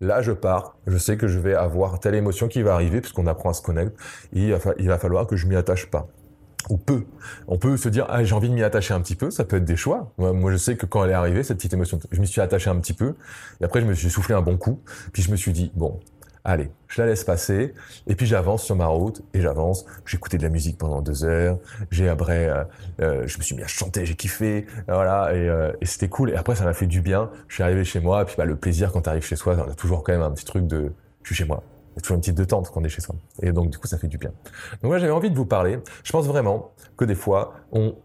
là 0.00 0.22
je 0.22 0.32
pars, 0.32 0.76
je 0.86 0.98
sais 0.98 1.16
que 1.16 1.28
je 1.28 1.38
vais 1.38 1.54
avoir 1.54 2.00
telle 2.00 2.14
émotion 2.14 2.48
qui 2.48 2.62
va 2.62 2.74
arriver, 2.74 3.00
puisqu'on 3.00 3.26
apprend 3.26 3.50
à 3.50 3.54
se 3.54 3.62
connecter, 3.62 3.94
il 4.32 4.52
va 4.52 4.98
falloir 4.98 5.26
que 5.26 5.36
je 5.36 5.46
m'y 5.46 5.56
attache 5.56 5.86
pas 5.86 6.08
ou. 6.70 6.80
On 7.48 7.58
peut 7.58 7.76
se 7.76 7.88
dire, 7.88 8.06
ah, 8.08 8.24
j'ai 8.24 8.34
envie 8.34 8.48
de 8.48 8.54
m'y 8.54 8.62
attacher 8.62 8.94
un 8.94 9.00
petit 9.00 9.16
peu, 9.16 9.30
ça 9.30 9.44
peut 9.44 9.56
être 9.56 9.64
des 9.64 9.76
choix. 9.76 10.12
Moi, 10.18 10.52
je 10.52 10.56
sais 10.56 10.76
que 10.76 10.86
quand 10.86 11.04
elle 11.04 11.10
est 11.10 11.14
arrivée, 11.14 11.42
cette 11.42 11.58
petite 11.58 11.74
émotion, 11.74 11.98
je 12.10 12.20
m'y 12.20 12.26
suis 12.26 12.40
attaché 12.40 12.70
un 12.70 12.76
petit 12.76 12.92
peu, 12.92 13.14
et 13.60 13.64
après, 13.64 13.80
je 13.80 13.86
me 13.86 13.94
suis 13.94 14.10
soufflé 14.10 14.34
un 14.34 14.42
bon 14.42 14.56
coup, 14.56 14.80
puis 15.12 15.22
je 15.22 15.30
me 15.30 15.36
suis 15.36 15.52
dit, 15.52 15.72
bon, 15.74 16.00
allez, 16.44 16.70
je 16.86 17.00
la 17.00 17.08
laisse 17.08 17.24
passer, 17.24 17.74
et 18.06 18.14
puis 18.14 18.26
j'avance 18.26 18.62
sur 18.62 18.76
ma 18.76 18.86
route, 18.86 19.22
et 19.34 19.40
j'avance, 19.40 19.84
j'ai 20.06 20.16
écouté 20.16 20.38
de 20.38 20.44
la 20.44 20.48
musique 20.48 20.78
pendant 20.78 21.02
deux 21.02 21.24
heures, 21.24 21.58
j'ai 21.90 22.08
après, 22.08 22.48
euh, 22.48 22.64
euh, 23.00 23.26
je 23.26 23.38
me 23.38 23.42
suis 23.42 23.56
mis 23.56 23.62
à 23.62 23.66
chanter, 23.66 24.06
j'ai 24.06 24.14
kiffé, 24.14 24.66
voilà, 24.86 25.34
et, 25.34 25.48
euh, 25.48 25.72
et 25.80 25.86
c'était 25.86 26.08
cool, 26.08 26.30
et 26.30 26.36
après, 26.36 26.54
ça 26.54 26.64
m'a 26.64 26.74
fait 26.74 26.86
du 26.86 27.00
bien, 27.00 27.30
je 27.48 27.54
suis 27.54 27.62
arrivé 27.62 27.84
chez 27.84 28.00
moi, 28.00 28.22
et 28.22 28.24
puis 28.24 28.36
bah, 28.38 28.44
le 28.44 28.56
plaisir 28.56 28.92
quand 28.92 29.02
tu 29.02 29.08
arrives 29.08 29.24
chez 29.24 29.36
soi, 29.36 29.56
on 29.56 29.70
a 29.70 29.74
toujours 29.74 30.04
quand 30.04 30.12
même 30.12 30.22
un 30.22 30.30
petit 30.30 30.44
truc 30.44 30.66
de, 30.66 30.92
je 31.22 31.28
suis 31.28 31.34
chez 31.34 31.48
moi, 31.48 31.62
a 31.96 32.00
toujours 32.00 32.16
une 32.16 32.20
petite 32.20 32.36
détente 32.36 32.70
quand 32.70 32.80
on 32.80 32.84
est 32.84 32.88
chez 32.88 33.00
soi. 33.00 33.14
Et 33.42 33.52
donc, 33.52 33.70
du 33.70 33.78
coup, 33.78 33.86
ça 33.86 33.98
fait 33.98 34.08
du 34.08 34.18
bien. 34.18 34.30
Donc, 34.82 34.90
moi, 34.90 34.98
j'avais 34.98 35.12
envie 35.12 35.30
de 35.30 35.36
vous 35.36 35.46
parler. 35.46 35.78
Je 36.04 36.12
pense 36.12 36.26
vraiment 36.26 36.72
que 36.96 37.04
des 37.04 37.14
fois, 37.14 37.54
on 37.72 37.96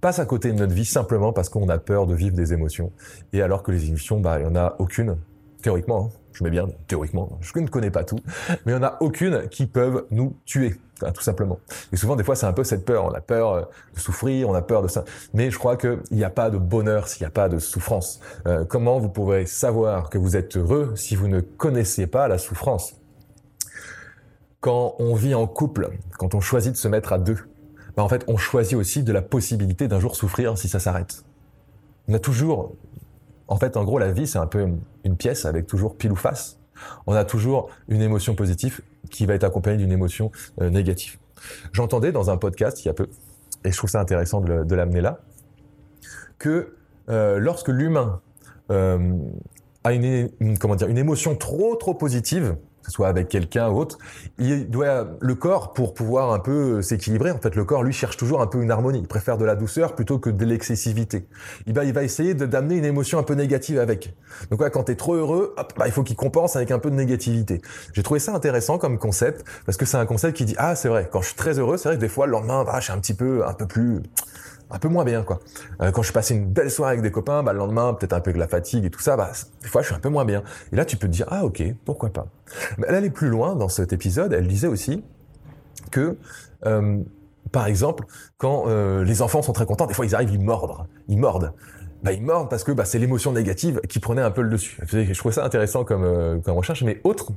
passe 0.00 0.18
à 0.18 0.26
côté 0.26 0.52
de 0.52 0.58
notre 0.58 0.74
vie 0.74 0.84
simplement 0.84 1.32
parce 1.32 1.48
qu'on 1.48 1.68
a 1.68 1.78
peur 1.78 2.06
de 2.06 2.14
vivre 2.14 2.34
des 2.34 2.52
émotions. 2.52 2.92
Et 3.32 3.42
alors 3.42 3.62
que 3.62 3.70
les 3.70 3.88
émotions, 3.88 4.20
bah, 4.20 4.38
il 4.38 4.46
n'y 4.46 4.50
en 4.50 4.56
a 4.56 4.76
aucune, 4.78 5.16
théoriquement, 5.62 6.10
hein, 6.12 6.20
je 6.32 6.44
mets 6.44 6.50
bien 6.50 6.68
théoriquement, 6.86 7.38
je 7.40 7.58
ne 7.58 7.66
connais 7.66 7.90
pas 7.90 8.04
tout, 8.04 8.18
mais 8.48 8.72
il 8.72 8.78
n'y 8.78 8.84
en 8.84 8.86
a 8.86 8.96
aucune 9.00 9.48
qui 9.48 9.66
peuvent 9.66 10.06
nous 10.10 10.36
tuer, 10.44 10.76
hein, 11.02 11.12
tout 11.12 11.22
simplement. 11.22 11.58
Et 11.92 11.96
souvent, 11.96 12.16
des 12.16 12.24
fois, 12.24 12.36
c'est 12.36 12.46
un 12.46 12.52
peu 12.52 12.64
cette 12.64 12.84
peur. 12.84 13.04
On 13.04 13.12
a 13.12 13.20
peur 13.20 13.52
euh, 13.52 13.62
de 13.94 14.00
souffrir, 14.00 14.48
on 14.48 14.54
a 14.54 14.62
peur 14.62 14.82
de 14.82 14.88
ça. 14.88 15.04
Mais 15.34 15.50
je 15.50 15.58
crois 15.58 15.76
qu'il 15.76 16.00
n'y 16.12 16.24
a 16.24 16.30
pas 16.30 16.50
de 16.50 16.58
bonheur 16.58 17.08
s'il 17.08 17.22
n'y 17.24 17.26
a 17.26 17.30
pas 17.30 17.48
de 17.48 17.58
souffrance. 17.58 18.20
Euh, 18.46 18.64
comment 18.64 18.98
vous 18.98 19.10
pouvez 19.10 19.44
savoir 19.44 20.08
que 20.08 20.18
vous 20.18 20.36
êtes 20.36 20.56
heureux 20.56 20.92
si 20.96 21.16
vous 21.16 21.28
ne 21.28 21.40
connaissez 21.40 22.06
pas 22.06 22.28
la 22.28 22.38
souffrance? 22.38 22.99
Quand 24.60 24.94
on 24.98 25.14
vit 25.14 25.34
en 25.34 25.46
couple, 25.46 25.90
quand 26.18 26.34
on 26.34 26.40
choisit 26.40 26.72
de 26.72 26.76
se 26.76 26.88
mettre 26.88 27.12
à 27.12 27.18
deux, 27.18 27.38
bah 27.96 28.02
en 28.02 28.08
fait, 28.08 28.24
on 28.28 28.36
choisit 28.36 28.76
aussi 28.76 29.02
de 29.02 29.12
la 29.12 29.22
possibilité 29.22 29.88
d'un 29.88 30.00
jour 30.00 30.16
souffrir 30.16 30.56
si 30.56 30.68
ça 30.68 30.78
s'arrête. 30.78 31.24
On 32.08 32.14
a 32.14 32.18
toujours, 32.18 32.74
en 33.48 33.56
fait, 33.56 33.76
en 33.76 33.84
gros, 33.84 33.98
la 33.98 34.12
vie, 34.12 34.26
c'est 34.26 34.38
un 34.38 34.46
peu 34.46 34.66
une, 35.04 35.16
pièce 35.16 35.44
avec 35.44 35.66
toujours 35.66 35.96
pile 35.96 36.12
ou 36.12 36.16
face. 36.16 36.58
On 37.06 37.14
a 37.14 37.24
toujours 37.24 37.70
une 37.88 38.02
émotion 38.02 38.34
positive 38.34 38.80
qui 39.10 39.26
va 39.26 39.34
être 39.34 39.44
accompagnée 39.44 39.78
d'une 39.78 39.92
émotion 39.92 40.30
euh, 40.60 40.70
négative. 40.70 41.18
J'entendais 41.72 42.12
dans 42.12 42.30
un 42.30 42.36
podcast 42.36 42.84
il 42.84 42.88
y 42.88 42.90
a 42.90 42.94
peu, 42.94 43.08
et 43.64 43.72
je 43.72 43.76
trouve 43.76 43.90
ça 43.90 44.00
intéressant 44.00 44.40
de 44.40 44.74
l'amener 44.74 45.00
là, 45.00 45.20
que 46.38 46.74
euh, 47.08 47.38
lorsque 47.38 47.68
l'humain 47.68 48.20
euh, 48.70 49.14
a 49.84 49.92
une, 49.92 50.30
comment 50.58 50.76
dire, 50.76 50.88
une 50.88 50.98
émotion 50.98 51.34
trop 51.34 51.74
trop 51.76 51.94
positive, 51.94 52.56
que 52.82 52.86
ce 52.86 52.92
soit 52.92 53.08
avec 53.08 53.28
quelqu'un 53.28 53.68
ou 53.68 53.78
autre, 53.78 53.98
il 54.38 54.68
doit 54.70 55.08
le 55.20 55.34
corps 55.34 55.72
pour 55.72 55.94
pouvoir 55.94 56.32
un 56.32 56.38
peu 56.38 56.82
s'équilibrer. 56.82 57.30
En 57.30 57.38
fait, 57.38 57.54
le 57.54 57.64
corps 57.64 57.82
lui 57.82 57.92
cherche 57.92 58.16
toujours 58.16 58.40
un 58.40 58.46
peu 58.46 58.62
une 58.62 58.70
harmonie. 58.70 59.00
Il 59.00 59.08
préfère 59.08 59.36
de 59.38 59.44
la 59.44 59.54
douceur 59.54 59.94
plutôt 59.94 60.18
que 60.18 60.30
de 60.30 60.44
l'excessivité. 60.44 61.26
Il 61.66 61.74
va, 61.74 61.84
il 61.84 61.92
va 61.92 62.02
essayer 62.02 62.34
d'amener 62.34 62.76
une 62.76 62.84
émotion 62.84 63.18
un 63.18 63.22
peu 63.22 63.34
négative 63.34 63.78
avec. 63.78 64.14
Donc 64.50 64.60
ouais, 64.60 64.70
quand 64.70 64.84
t'es 64.84 64.96
trop 64.96 65.14
heureux, 65.14 65.54
hop, 65.56 65.72
bah, 65.78 65.86
il 65.86 65.92
faut 65.92 66.02
qu'il 66.02 66.16
compense 66.16 66.56
avec 66.56 66.70
un 66.70 66.78
peu 66.78 66.90
de 66.90 66.96
négativité. 66.96 67.60
J'ai 67.92 68.02
trouvé 68.02 68.20
ça 68.20 68.34
intéressant 68.34 68.78
comme 68.78 68.98
concept 68.98 69.44
parce 69.66 69.76
que 69.76 69.84
c'est 69.84 69.98
un 69.98 70.06
concept 70.06 70.36
qui 70.36 70.44
dit 70.44 70.54
ah 70.58 70.74
c'est 70.74 70.88
vrai. 70.88 71.08
Quand 71.10 71.20
je 71.20 71.28
suis 71.28 71.36
très 71.36 71.58
heureux, 71.58 71.76
c'est 71.76 71.88
vrai 71.88 71.96
que 71.96 72.02
des 72.02 72.08
fois 72.08 72.26
le 72.26 72.32
lendemain, 72.32 72.64
bah, 72.64 72.76
je 72.78 72.84
suis 72.84 72.92
un 72.92 72.98
petit 72.98 73.14
peu, 73.14 73.46
un 73.46 73.52
peu 73.52 73.66
plus 73.66 74.02
un 74.70 74.78
peu 74.78 74.88
moins 74.88 75.04
bien 75.04 75.22
quoi. 75.22 75.40
Euh, 75.82 75.90
quand 75.90 76.02
je 76.02 76.12
passais 76.12 76.34
une 76.34 76.46
belle 76.46 76.70
soirée 76.70 76.92
avec 76.92 77.02
des 77.02 77.10
copains, 77.10 77.42
bah, 77.42 77.52
le 77.52 77.58
lendemain 77.58 77.94
peut-être 77.94 78.12
un 78.12 78.20
peu 78.20 78.32
de 78.32 78.38
la 78.38 78.48
fatigue 78.48 78.84
et 78.84 78.90
tout 78.90 79.00
ça, 79.00 79.16
bah, 79.16 79.32
des 79.62 79.68
fois 79.68 79.82
je 79.82 79.86
suis 79.86 79.94
un 79.94 80.00
peu 80.00 80.08
moins 80.08 80.24
bien. 80.24 80.42
Et 80.72 80.76
là 80.76 80.84
tu 80.84 80.96
peux 80.96 81.06
te 81.06 81.12
dire 81.12 81.26
ah 81.30 81.44
ok 81.44 81.62
pourquoi 81.84 82.10
pas. 82.10 82.26
Mais 82.78 82.86
elle 82.88 82.94
allait 82.94 83.10
plus 83.10 83.28
loin 83.28 83.56
dans 83.56 83.68
cet 83.68 83.92
épisode. 83.92 84.32
Elle 84.32 84.46
disait 84.46 84.68
aussi 84.68 85.04
que 85.90 86.16
euh, 86.66 86.98
par 87.52 87.66
exemple 87.66 88.04
quand 88.38 88.64
euh, 88.66 89.04
les 89.04 89.22
enfants 89.22 89.42
sont 89.42 89.52
très 89.52 89.66
contents, 89.66 89.86
des 89.86 89.94
fois 89.94 90.06
ils 90.06 90.14
arrivent 90.14 90.32
ils 90.32 90.40
mordent, 90.40 90.86
ils 91.08 91.18
mordent. 91.18 91.52
Bah, 92.02 92.12
ils 92.12 92.22
mordent 92.22 92.48
parce 92.48 92.64
que 92.64 92.72
bah, 92.72 92.86
c'est 92.86 92.98
l'émotion 92.98 93.32
négative 93.32 93.80
qui 93.86 93.98
prenait 93.98 94.22
un 94.22 94.30
peu 94.30 94.40
le 94.40 94.48
dessus. 94.48 94.80
Je 94.90 95.18
trouvais 95.18 95.34
ça 95.34 95.44
intéressant 95.44 95.84
comme, 95.84 96.40
recherche. 96.46 96.82
Mais 96.82 96.98
autre, 97.04 97.32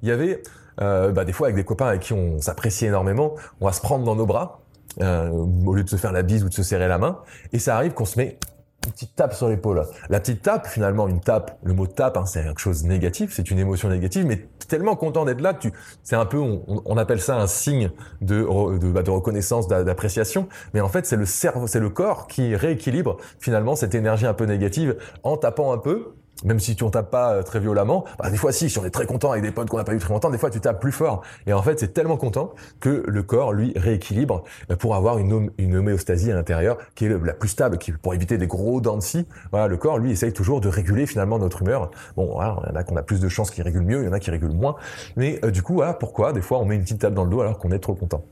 il 0.00 0.08
y 0.08 0.10
avait 0.10 0.42
bah, 0.78 1.24
des 1.26 1.34
fois 1.34 1.48
avec 1.48 1.56
des 1.56 1.64
copains 1.64 1.88
avec 1.88 2.00
qui 2.00 2.14
on 2.14 2.40
s'apprécie 2.40 2.86
énormément, 2.86 3.34
on 3.60 3.66
va 3.66 3.72
se 3.72 3.82
prendre 3.82 4.06
dans 4.06 4.16
nos 4.16 4.24
bras 4.24 4.62
euh, 5.00 5.30
au 5.30 5.74
lieu 5.74 5.84
de 5.84 5.88
se 5.88 5.96
faire 5.96 6.12
la 6.12 6.22
bise 6.22 6.44
ou 6.44 6.48
de 6.48 6.54
se 6.54 6.62
serrer 6.62 6.88
la 6.88 6.98
main. 6.98 7.20
Et 7.52 7.58
ça 7.58 7.76
arrive 7.76 7.92
qu'on 7.92 8.04
se 8.04 8.18
met 8.18 8.38
une 8.86 8.92
petite 8.92 9.14
tape 9.16 9.34
sur 9.34 9.48
l'épaule. 9.48 9.84
La 10.08 10.20
petite 10.20 10.42
tape, 10.42 10.66
finalement, 10.66 11.08
une 11.08 11.20
tape, 11.20 11.58
le 11.62 11.74
mot 11.74 11.86
tape, 11.86 12.16
hein, 12.16 12.26
c'est 12.26 12.42
quelque 12.42 12.60
chose 12.60 12.82
de 12.82 12.88
négatif, 12.88 13.32
c'est 13.34 13.50
une 13.50 13.58
émotion 13.58 13.88
négative, 13.88 14.26
mais 14.26 14.48
tellement 14.68 14.96
content 14.96 15.24
d'être 15.24 15.40
là, 15.40 15.54
tu, 15.54 15.72
c'est 16.02 16.16
un 16.16 16.26
peu, 16.26 16.38
on, 16.38 16.96
appelle 16.96 17.20
ça 17.20 17.36
un 17.36 17.46
signe 17.46 17.90
de, 18.20 18.44
bah, 18.90 19.02
de 19.02 19.10
reconnaissance, 19.10 19.68
d'appréciation, 19.68 20.48
mais 20.74 20.80
en 20.80 20.88
fait, 20.88 21.06
c'est 21.06 21.16
le 21.16 21.26
cerveau, 21.26 21.66
c'est 21.66 21.80
le 21.80 21.90
corps 21.90 22.26
qui 22.26 22.54
rééquilibre 22.56 23.16
finalement 23.38 23.76
cette 23.76 23.94
énergie 23.94 24.26
un 24.26 24.34
peu 24.34 24.44
négative 24.44 24.96
en 25.22 25.36
tapant 25.36 25.72
un 25.72 25.78
peu 25.78 26.14
même 26.44 26.60
si 26.60 26.76
tu 26.76 26.84
en 26.84 26.90
tapes 26.90 27.10
pas 27.10 27.32
euh, 27.32 27.42
très 27.42 27.60
violemment, 27.60 28.04
bah, 28.18 28.30
des 28.30 28.36
fois 28.36 28.52
si, 28.52 28.68
si 28.68 28.78
on 28.78 28.84
est 28.84 28.90
très 28.90 29.06
content 29.06 29.30
avec 29.32 29.42
des 29.42 29.50
potes 29.50 29.68
qu'on 29.68 29.78
n'a 29.78 29.84
pas 29.84 29.94
eu 29.94 29.98
très 29.98 30.12
longtemps, 30.12 30.30
des 30.30 30.38
fois 30.38 30.50
tu 30.50 30.60
tapes 30.60 30.80
plus 30.80 30.92
fort. 30.92 31.22
Et 31.46 31.52
en 31.52 31.62
fait, 31.62 31.80
c'est 31.80 31.92
tellement 31.94 32.16
content 32.16 32.52
que 32.80 33.04
le 33.06 33.22
corps, 33.22 33.52
lui, 33.52 33.72
rééquilibre 33.76 34.44
euh, 34.70 34.76
pour 34.76 34.94
avoir 34.94 35.18
une, 35.18 35.50
une 35.58 35.76
homéostasie 35.76 36.30
à 36.30 36.34
l'intérieur 36.34 36.78
qui 36.94 37.06
est 37.06 37.08
la 37.08 37.32
plus 37.32 37.48
stable, 37.48 37.78
pour 38.02 38.14
éviter 38.14 38.38
des 38.38 38.46
gros 38.46 38.80
dents 38.80 38.96
de 38.96 39.02
scie. 39.02 39.26
Voilà, 39.50 39.68
le 39.68 39.76
corps, 39.76 39.98
lui, 39.98 40.12
essaye 40.12 40.32
toujours 40.32 40.60
de 40.60 40.68
réguler 40.68 41.06
finalement 41.06 41.38
notre 41.38 41.62
humeur. 41.62 41.90
Bon, 42.16 42.32
voilà, 42.34 42.56
il 42.64 42.70
y 42.70 42.72
en 42.72 42.76
a 42.76 42.84
qu'on 42.84 42.96
a 42.96 43.02
plus 43.02 43.20
de 43.20 43.28
chances 43.28 43.50
qui 43.50 43.62
régulent 43.62 43.84
mieux, 43.84 44.02
il 44.02 44.06
y 44.06 44.08
en 44.08 44.12
a 44.12 44.20
qui 44.20 44.30
régulent 44.30 44.52
moins. 44.52 44.76
Mais 45.16 45.40
euh, 45.44 45.50
du 45.50 45.62
coup, 45.62 45.74
voilà, 45.74 45.94
pourquoi 45.94 46.32
des 46.32 46.42
fois 46.42 46.58
on 46.58 46.64
met 46.64 46.76
une 46.76 46.82
petite 46.82 47.00
tape 47.00 47.14
dans 47.14 47.24
le 47.24 47.30
dos 47.30 47.40
alors 47.40 47.58
qu'on 47.58 47.70
est 47.70 47.78
trop 47.78 47.94
content. 47.94 48.22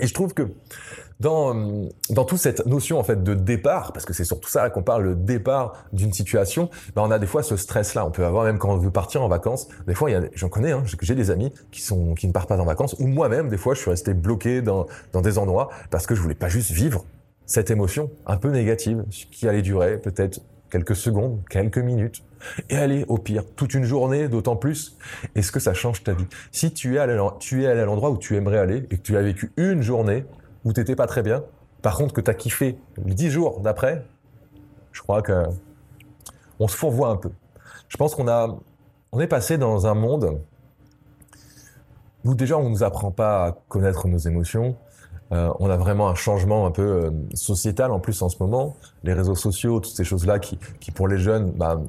Et 0.00 0.06
je 0.06 0.14
trouve 0.14 0.34
que 0.34 0.50
dans, 1.20 1.88
dans 2.10 2.24
toute 2.24 2.38
cette 2.38 2.66
notion 2.66 2.98
en 2.98 3.02
fait 3.02 3.22
de 3.22 3.34
départ, 3.34 3.92
parce 3.92 4.04
que 4.04 4.12
c'est 4.12 4.24
surtout 4.24 4.50
ça 4.50 4.68
qu'on 4.70 4.82
parle, 4.82 5.04
le 5.04 5.14
départ 5.14 5.84
d'une 5.92 6.12
situation, 6.12 6.68
ben 6.94 7.02
on 7.02 7.10
a 7.10 7.18
des 7.18 7.26
fois 7.26 7.42
ce 7.42 7.56
stress-là. 7.56 8.04
On 8.06 8.10
peut 8.10 8.24
avoir 8.24 8.44
même 8.44 8.58
quand 8.58 8.70
on 8.70 8.76
veut 8.76 8.90
partir 8.90 9.22
en 9.22 9.28
vacances. 9.28 9.68
Des 9.86 9.94
fois, 9.94 10.10
j'en 10.34 10.48
connais, 10.48 10.72
hein, 10.72 10.84
j'ai 11.00 11.14
des 11.14 11.30
amis 11.30 11.52
qui 11.70 11.80
sont 11.80 12.14
qui 12.14 12.26
ne 12.26 12.32
partent 12.32 12.48
pas 12.48 12.58
en 12.58 12.64
vacances, 12.64 12.96
ou 12.98 13.06
moi-même, 13.06 13.48
des 13.48 13.56
fois, 13.56 13.74
je 13.74 13.80
suis 13.80 13.90
resté 13.90 14.14
bloqué 14.14 14.62
dans, 14.62 14.86
dans 15.12 15.22
des 15.22 15.38
endroits 15.38 15.70
parce 15.90 16.06
que 16.06 16.14
je 16.14 16.20
voulais 16.20 16.34
pas 16.34 16.48
juste 16.48 16.70
vivre 16.70 17.04
cette 17.46 17.70
émotion 17.70 18.10
un 18.26 18.36
peu 18.36 18.50
négative 18.50 19.04
qui 19.30 19.48
allait 19.48 19.62
durer 19.62 19.98
peut-être 19.98 20.40
quelques 20.70 20.96
secondes, 20.96 21.40
quelques 21.48 21.78
minutes, 21.78 22.22
et 22.70 22.76
aller 22.76 23.04
au 23.08 23.18
pire 23.18 23.44
toute 23.56 23.74
une 23.74 23.84
journée, 23.84 24.28
d'autant 24.28 24.56
plus. 24.56 24.96
Est-ce 25.34 25.52
que 25.52 25.60
ça 25.60 25.74
change 25.74 26.02
ta 26.02 26.12
vie? 26.12 26.26
Si 26.52 26.72
tu 26.72 26.96
es 26.96 26.98
allé, 26.98 27.12
à 27.12 27.84
l'endroit 27.84 28.10
où 28.10 28.18
tu 28.18 28.36
aimerais 28.36 28.58
aller 28.58 28.78
et 28.90 28.96
que 28.96 29.02
tu 29.02 29.16
as 29.16 29.22
vécu 29.22 29.52
une 29.56 29.82
journée 29.82 30.24
où 30.64 30.72
t'étais 30.72 30.96
pas 30.96 31.06
très 31.06 31.22
bien, 31.22 31.44
par 31.82 31.96
contre 31.96 32.12
que 32.14 32.20
tu 32.20 32.30
as 32.30 32.34
kiffé 32.34 32.78
dix 32.98 33.30
jours 33.30 33.60
d'après, 33.60 34.04
je 34.92 35.02
crois 35.02 35.22
que 35.22 35.44
on 36.58 36.68
se 36.68 36.76
fourvoie 36.76 37.08
un 37.08 37.16
peu. 37.16 37.30
Je 37.88 37.96
pense 37.96 38.14
qu'on 38.14 39.20
est 39.20 39.26
passé 39.26 39.58
dans 39.58 39.86
un 39.86 39.94
monde 39.94 40.40
où 42.24 42.34
déjà 42.34 42.58
on 42.58 42.68
nous 42.68 42.82
apprend 42.82 43.12
pas 43.12 43.46
à 43.46 43.52
connaître 43.68 44.08
nos 44.08 44.18
émotions. 44.18 44.76
Euh, 45.32 45.52
on 45.58 45.68
a 45.70 45.76
vraiment 45.76 46.08
un 46.08 46.14
changement 46.14 46.66
un 46.66 46.70
peu 46.70 46.82
euh, 46.82 47.10
sociétal 47.34 47.90
en 47.90 47.98
plus 47.98 48.22
en 48.22 48.28
ce 48.28 48.36
moment. 48.40 48.76
Les 49.02 49.12
réseaux 49.12 49.34
sociaux, 49.34 49.80
toutes 49.80 49.94
ces 49.94 50.04
choses-là 50.04 50.38
qui, 50.38 50.58
qui 50.80 50.92
pour 50.92 51.08
les 51.08 51.18
jeunes, 51.18 51.50
bah, 51.50 51.80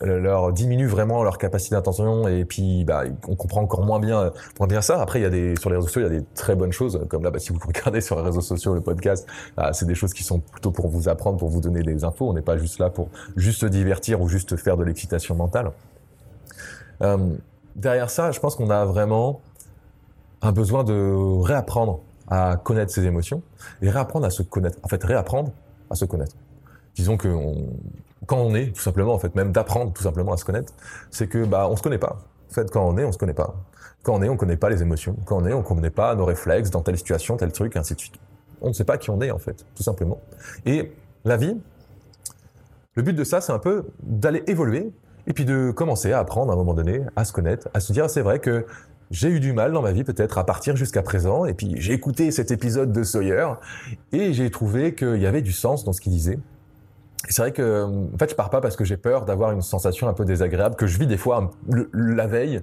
leur 0.00 0.52
diminue 0.52 0.86
vraiment 0.86 1.22
leur 1.22 1.38
capacité 1.38 1.74
d'attention 1.74 2.28
et 2.28 2.44
puis 2.44 2.84
bah, 2.84 3.04
on 3.28 3.36
comprend 3.36 3.62
encore 3.62 3.84
moins 3.84 4.00
bien 4.00 4.32
moins 4.58 4.66
bien 4.66 4.82
ça. 4.82 5.00
Après 5.00 5.20
il 5.20 5.22
y 5.22 5.26
a 5.26 5.30
des 5.30 5.56
sur 5.56 5.70
les 5.70 5.76
réseaux 5.76 5.88
sociaux 5.88 6.02
il 6.02 6.12
y 6.12 6.16
a 6.16 6.20
des 6.20 6.26
très 6.34 6.54
bonnes 6.56 6.72
choses 6.72 7.00
comme 7.08 7.22
là 7.22 7.30
bah, 7.30 7.38
si 7.38 7.52
vous 7.52 7.60
regardez 7.64 8.00
sur 8.00 8.16
les 8.16 8.22
réseaux 8.22 8.40
sociaux 8.40 8.74
le 8.74 8.80
podcast 8.80 9.26
bah, 9.56 9.72
c'est 9.72 9.86
des 9.86 9.94
choses 9.94 10.12
qui 10.12 10.22
sont 10.22 10.40
plutôt 10.40 10.70
pour 10.70 10.88
vous 10.88 11.08
apprendre 11.08 11.38
pour 11.38 11.48
vous 11.48 11.60
donner 11.60 11.82
des 11.82 12.04
infos. 12.04 12.28
On 12.28 12.34
n'est 12.34 12.42
pas 12.42 12.58
juste 12.58 12.78
là 12.78 12.90
pour 12.90 13.08
juste 13.36 13.60
se 13.60 13.66
divertir 13.66 14.20
ou 14.20 14.28
juste 14.28 14.56
faire 14.56 14.76
de 14.76 14.84
l'excitation 14.84 15.34
mentale. 15.34 15.72
Euh, 17.02 17.18
derrière 17.76 18.10
ça 18.10 18.30
je 18.30 18.40
pense 18.40 18.56
qu'on 18.56 18.70
a 18.70 18.84
vraiment 18.84 19.40
un 20.42 20.52
besoin 20.52 20.84
de 20.84 21.42
réapprendre 21.42 22.00
à 22.28 22.56
connaître 22.56 22.92
ses 22.92 23.04
émotions 23.04 23.42
et 23.82 23.90
réapprendre 23.90 24.26
à 24.26 24.30
se 24.30 24.42
connaître. 24.42 24.78
En 24.82 24.88
fait 24.88 25.02
réapprendre 25.02 25.52
à 25.90 25.94
se 25.94 26.04
connaître. 26.04 26.36
Disons 26.94 27.16
que 27.16 27.28
quand 28.26 28.38
on 28.38 28.54
est, 28.54 28.74
tout 28.74 28.80
simplement, 28.80 29.14
en 29.14 29.18
fait, 29.18 29.34
même 29.34 29.52
d'apprendre 29.52 29.92
tout 29.92 30.02
simplement 30.02 30.32
à 30.32 30.36
se 30.36 30.44
connaître, 30.44 30.72
c'est 31.10 31.26
que 31.26 31.44
bah 31.44 31.68
on 31.68 31.76
se 31.76 31.82
connaît 31.82 31.98
pas. 31.98 32.18
En 32.50 32.54
fait, 32.54 32.70
quand 32.70 32.86
on 32.86 32.96
est, 32.98 33.04
on 33.04 33.12
se 33.12 33.18
connaît 33.18 33.34
pas. 33.34 33.54
Quand 34.02 34.14
on 34.14 34.22
est, 34.22 34.28
on 34.28 34.36
connaît 34.36 34.56
pas 34.56 34.70
les 34.70 34.82
émotions. 34.82 35.16
Quand 35.24 35.38
on 35.42 35.46
est, 35.46 35.52
on 35.52 35.62
connaît 35.62 35.90
pas 35.90 36.14
nos 36.14 36.24
réflexes 36.24 36.70
dans 36.70 36.82
telle 36.82 36.96
situation, 36.96 37.36
tel 37.36 37.52
truc, 37.52 37.76
ainsi 37.76 37.94
de 37.94 38.00
suite. 38.00 38.14
On 38.60 38.68
ne 38.68 38.72
sait 38.72 38.84
pas 38.84 38.96
qui 38.96 39.10
on 39.10 39.20
est 39.20 39.30
en 39.30 39.38
fait, 39.38 39.64
tout 39.74 39.82
simplement. 39.82 40.20
Et 40.64 40.92
la 41.24 41.36
vie, 41.36 41.56
le 42.94 43.02
but 43.02 43.14
de 43.14 43.24
ça, 43.24 43.40
c'est 43.40 43.52
un 43.52 43.58
peu 43.58 43.86
d'aller 44.02 44.44
évoluer 44.46 44.92
et 45.26 45.32
puis 45.32 45.44
de 45.44 45.70
commencer 45.70 46.12
à 46.12 46.18
apprendre 46.18 46.52
à 46.52 46.54
un 46.54 46.56
moment 46.56 46.74
donné 46.74 47.00
à 47.16 47.24
se 47.24 47.32
connaître, 47.32 47.68
à 47.74 47.80
se 47.80 47.92
dire 47.92 48.08
c'est 48.08 48.22
vrai 48.22 48.38
que 48.38 48.66
j'ai 49.14 49.28
eu 49.28 49.38
du 49.38 49.52
mal 49.52 49.72
dans 49.72 49.82
ma 49.82 49.92
vie 49.92 50.02
peut-être 50.02 50.38
à 50.38 50.44
partir 50.44 50.76
jusqu'à 50.76 51.02
présent 51.02 51.44
et 51.44 51.54
puis 51.54 51.74
j'ai 51.78 51.92
écouté 51.92 52.30
cet 52.32 52.50
épisode 52.50 52.92
de 52.92 53.04
Sawyer 53.04 53.46
et 54.12 54.32
j'ai 54.32 54.50
trouvé 54.50 54.94
qu'il 54.94 55.22
y 55.22 55.26
avait 55.26 55.42
du 55.42 55.52
sens 55.52 55.84
dans 55.84 55.92
ce 55.92 56.00
qu'il 56.00 56.12
disait 56.12 56.38
c'est 57.28 57.40
vrai 57.40 57.52
que, 57.52 57.84
en 57.84 58.18
fait, 58.18 58.30
je 58.30 58.34
pars 58.34 58.50
pas 58.50 58.60
parce 58.60 58.76
que 58.76 58.84
j'ai 58.84 58.98
peur 58.98 59.24
d'avoir 59.24 59.52
une 59.52 59.62
sensation 59.62 60.08
un 60.08 60.12
peu 60.12 60.26
désagréable 60.26 60.76
que 60.76 60.86
je 60.86 60.98
vis 60.98 61.06
des 61.06 61.16
fois 61.16 61.52
la 61.94 62.26
veille 62.26 62.60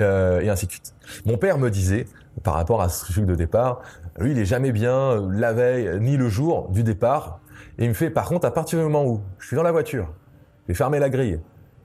euh, 0.00 0.40
et 0.40 0.48
ainsi 0.48 0.66
de 0.66 0.70
suite. 0.70 0.94
Mon 1.26 1.36
père 1.36 1.58
me 1.58 1.70
disait, 1.70 2.06
par 2.42 2.54
rapport 2.54 2.80
à 2.80 2.88
ce 2.88 3.12
truc 3.12 3.26
de 3.26 3.34
départ, 3.34 3.82
lui, 4.18 4.30
il 4.30 4.38
est 4.38 4.46
jamais 4.46 4.72
bien 4.72 4.96
euh, 4.96 5.28
la 5.30 5.52
veille 5.52 6.00
ni 6.00 6.16
le 6.16 6.30
jour 6.30 6.70
du 6.70 6.82
départ. 6.82 7.40
Et 7.78 7.84
il 7.84 7.90
me 7.90 7.94
fait, 7.94 8.08
par 8.08 8.28
contre, 8.28 8.46
à 8.46 8.50
partir 8.50 8.78
du 8.78 8.84
moment 8.84 9.04
où 9.04 9.20
je 9.38 9.46
suis 9.46 9.56
dans 9.56 9.62
la 9.62 9.72
voiture, 9.72 10.10
j'ai 10.68 10.74
fermé 10.74 10.98
la 10.98 11.10
grille, 11.10 11.38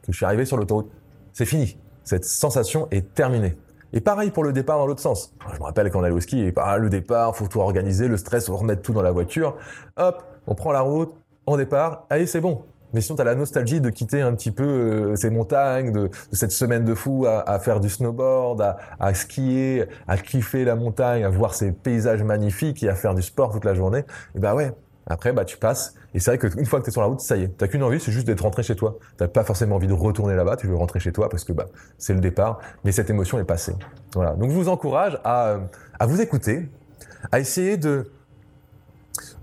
que 0.04 0.12
je 0.12 0.16
suis 0.16 0.26
arrivé 0.26 0.46
sur 0.46 0.56
l'autoroute, 0.56 0.90
c'est 1.34 1.46
fini. 1.46 1.78
Cette 2.06 2.26
sensation 2.26 2.88
est 2.92 3.14
terminée. 3.14 3.58
Et 3.94 4.02
pareil 4.02 4.32
pour 4.32 4.44
le 4.44 4.52
départ 4.52 4.80
dans 4.80 4.88
l'autre 4.88 5.02
sens. 5.02 5.34
Je 5.54 5.60
me 5.60 5.64
rappelle 5.64 5.92
quand 5.92 6.00
on 6.00 6.04
allait 6.04 6.16
au 6.16 6.20
ski, 6.20 6.42
et 6.42 6.52
bah, 6.52 6.78
le 6.78 6.90
départ, 6.90 7.36
faut 7.36 7.48
tout 7.48 7.60
organiser, 7.60 8.08
le 8.08 8.18
stress, 8.18 8.48
faut 8.48 8.58
remettre 8.58 8.82
tout 8.82 8.94
dans 8.94 9.04
la 9.04 9.12
voiture. 9.12 9.56
Hop, 9.98 10.24
on 10.48 10.56
prend 10.56 10.72
la 10.72 10.82
route, 10.82 11.14
en 11.46 11.58
départ, 11.58 12.06
allez, 12.10 12.26
c'est 12.26 12.42
bon. 12.42 12.64
Mais 12.94 13.02
sinon, 13.02 13.16
tu 13.16 13.22
as 13.22 13.26
la 13.26 13.36
nostalgie 13.36 13.82
de 13.82 13.90
quitter 13.90 14.22
un 14.22 14.34
petit 14.36 14.52
peu 14.52 14.64
euh, 14.64 15.16
ces 15.16 15.32
montagnes, 15.32 15.92
de, 15.92 16.10
cette 16.32 16.52
semaine 16.52 16.86
de 16.86 16.94
fou 16.94 17.26
à, 17.28 17.60
faire 17.60 17.80
du 17.80 17.90
snowboard, 17.90 18.76
à, 19.00 19.14
skier, 19.14 19.86
à 20.08 20.18
kiffer 20.18 20.64
la 20.64 20.76
montagne, 20.76 21.24
à 21.24 21.30
voir 21.30 21.56
ces 21.56 21.72
paysages 21.72 22.24
magnifiques 22.24 22.84
et 22.84 22.90
à 22.90 22.96
faire 22.96 23.16
du 23.16 23.24
sport 23.24 23.52
toute 23.52 23.66
la 23.66 23.74
journée. 23.74 24.06
Et 24.36 24.40
bah 24.40 24.54
ouais, 24.54 24.74
après, 25.08 25.34
bah 25.34 25.46
tu 25.46 25.58
passes. 25.58 25.96
Et 26.14 26.20
c'est 26.20 26.36
vrai 26.36 26.50
qu'une 26.50 26.66
fois 26.66 26.80
que 26.80 26.86
tu 26.86 26.90
es 26.90 26.92
sur 26.94 27.02
la 27.02 27.08
route, 27.08 27.20
ça 27.20 27.36
y 27.36 27.44
est. 27.44 27.58
T'as 27.58 27.68
qu'une 27.68 27.84
envie, 27.84 28.00
c'est 28.00 28.12
juste 28.12 28.28
d'être 28.28 28.42
rentré 28.42 28.64
chez 28.64 28.76
toi. 28.76 28.98
T'as 29.18 29.28
pas 29.28 29.44
forcément 29.44 29.76
envie 29.76 29.88
de 29.88 29.94
retourner 29.94 30.36
là-bas, 30.36 30.56
tu 30.56 30.68
veux 30.68 30.76
rentrer 30.76 31.00
chez 31.00 31.12
toi 31.12 31.30
parce 31.30 31.44
que 31.44 31.52
bah 31.52 31.68
c'est 31.98 32.14
le 32.14 32.22
départ. 32.22 32.60
Mais 32.86 32.92
cette 32.92 33.10
émotion 33.10 33.40
est 33.40 33.44
passée. 33.44 33.76
Voilà. 34.14 34.34
Donc 34.34 34.50
je 34.52 34.56
vous 34.56 34.70
encourage 34.70 35.20
à, 35.24 35.58
à 36.00 36.06
vous 36.06 36.22
écouter, 36.22 36.70
à 37.32 37.40
essayer 37.40 37.78
de 37.78 38.12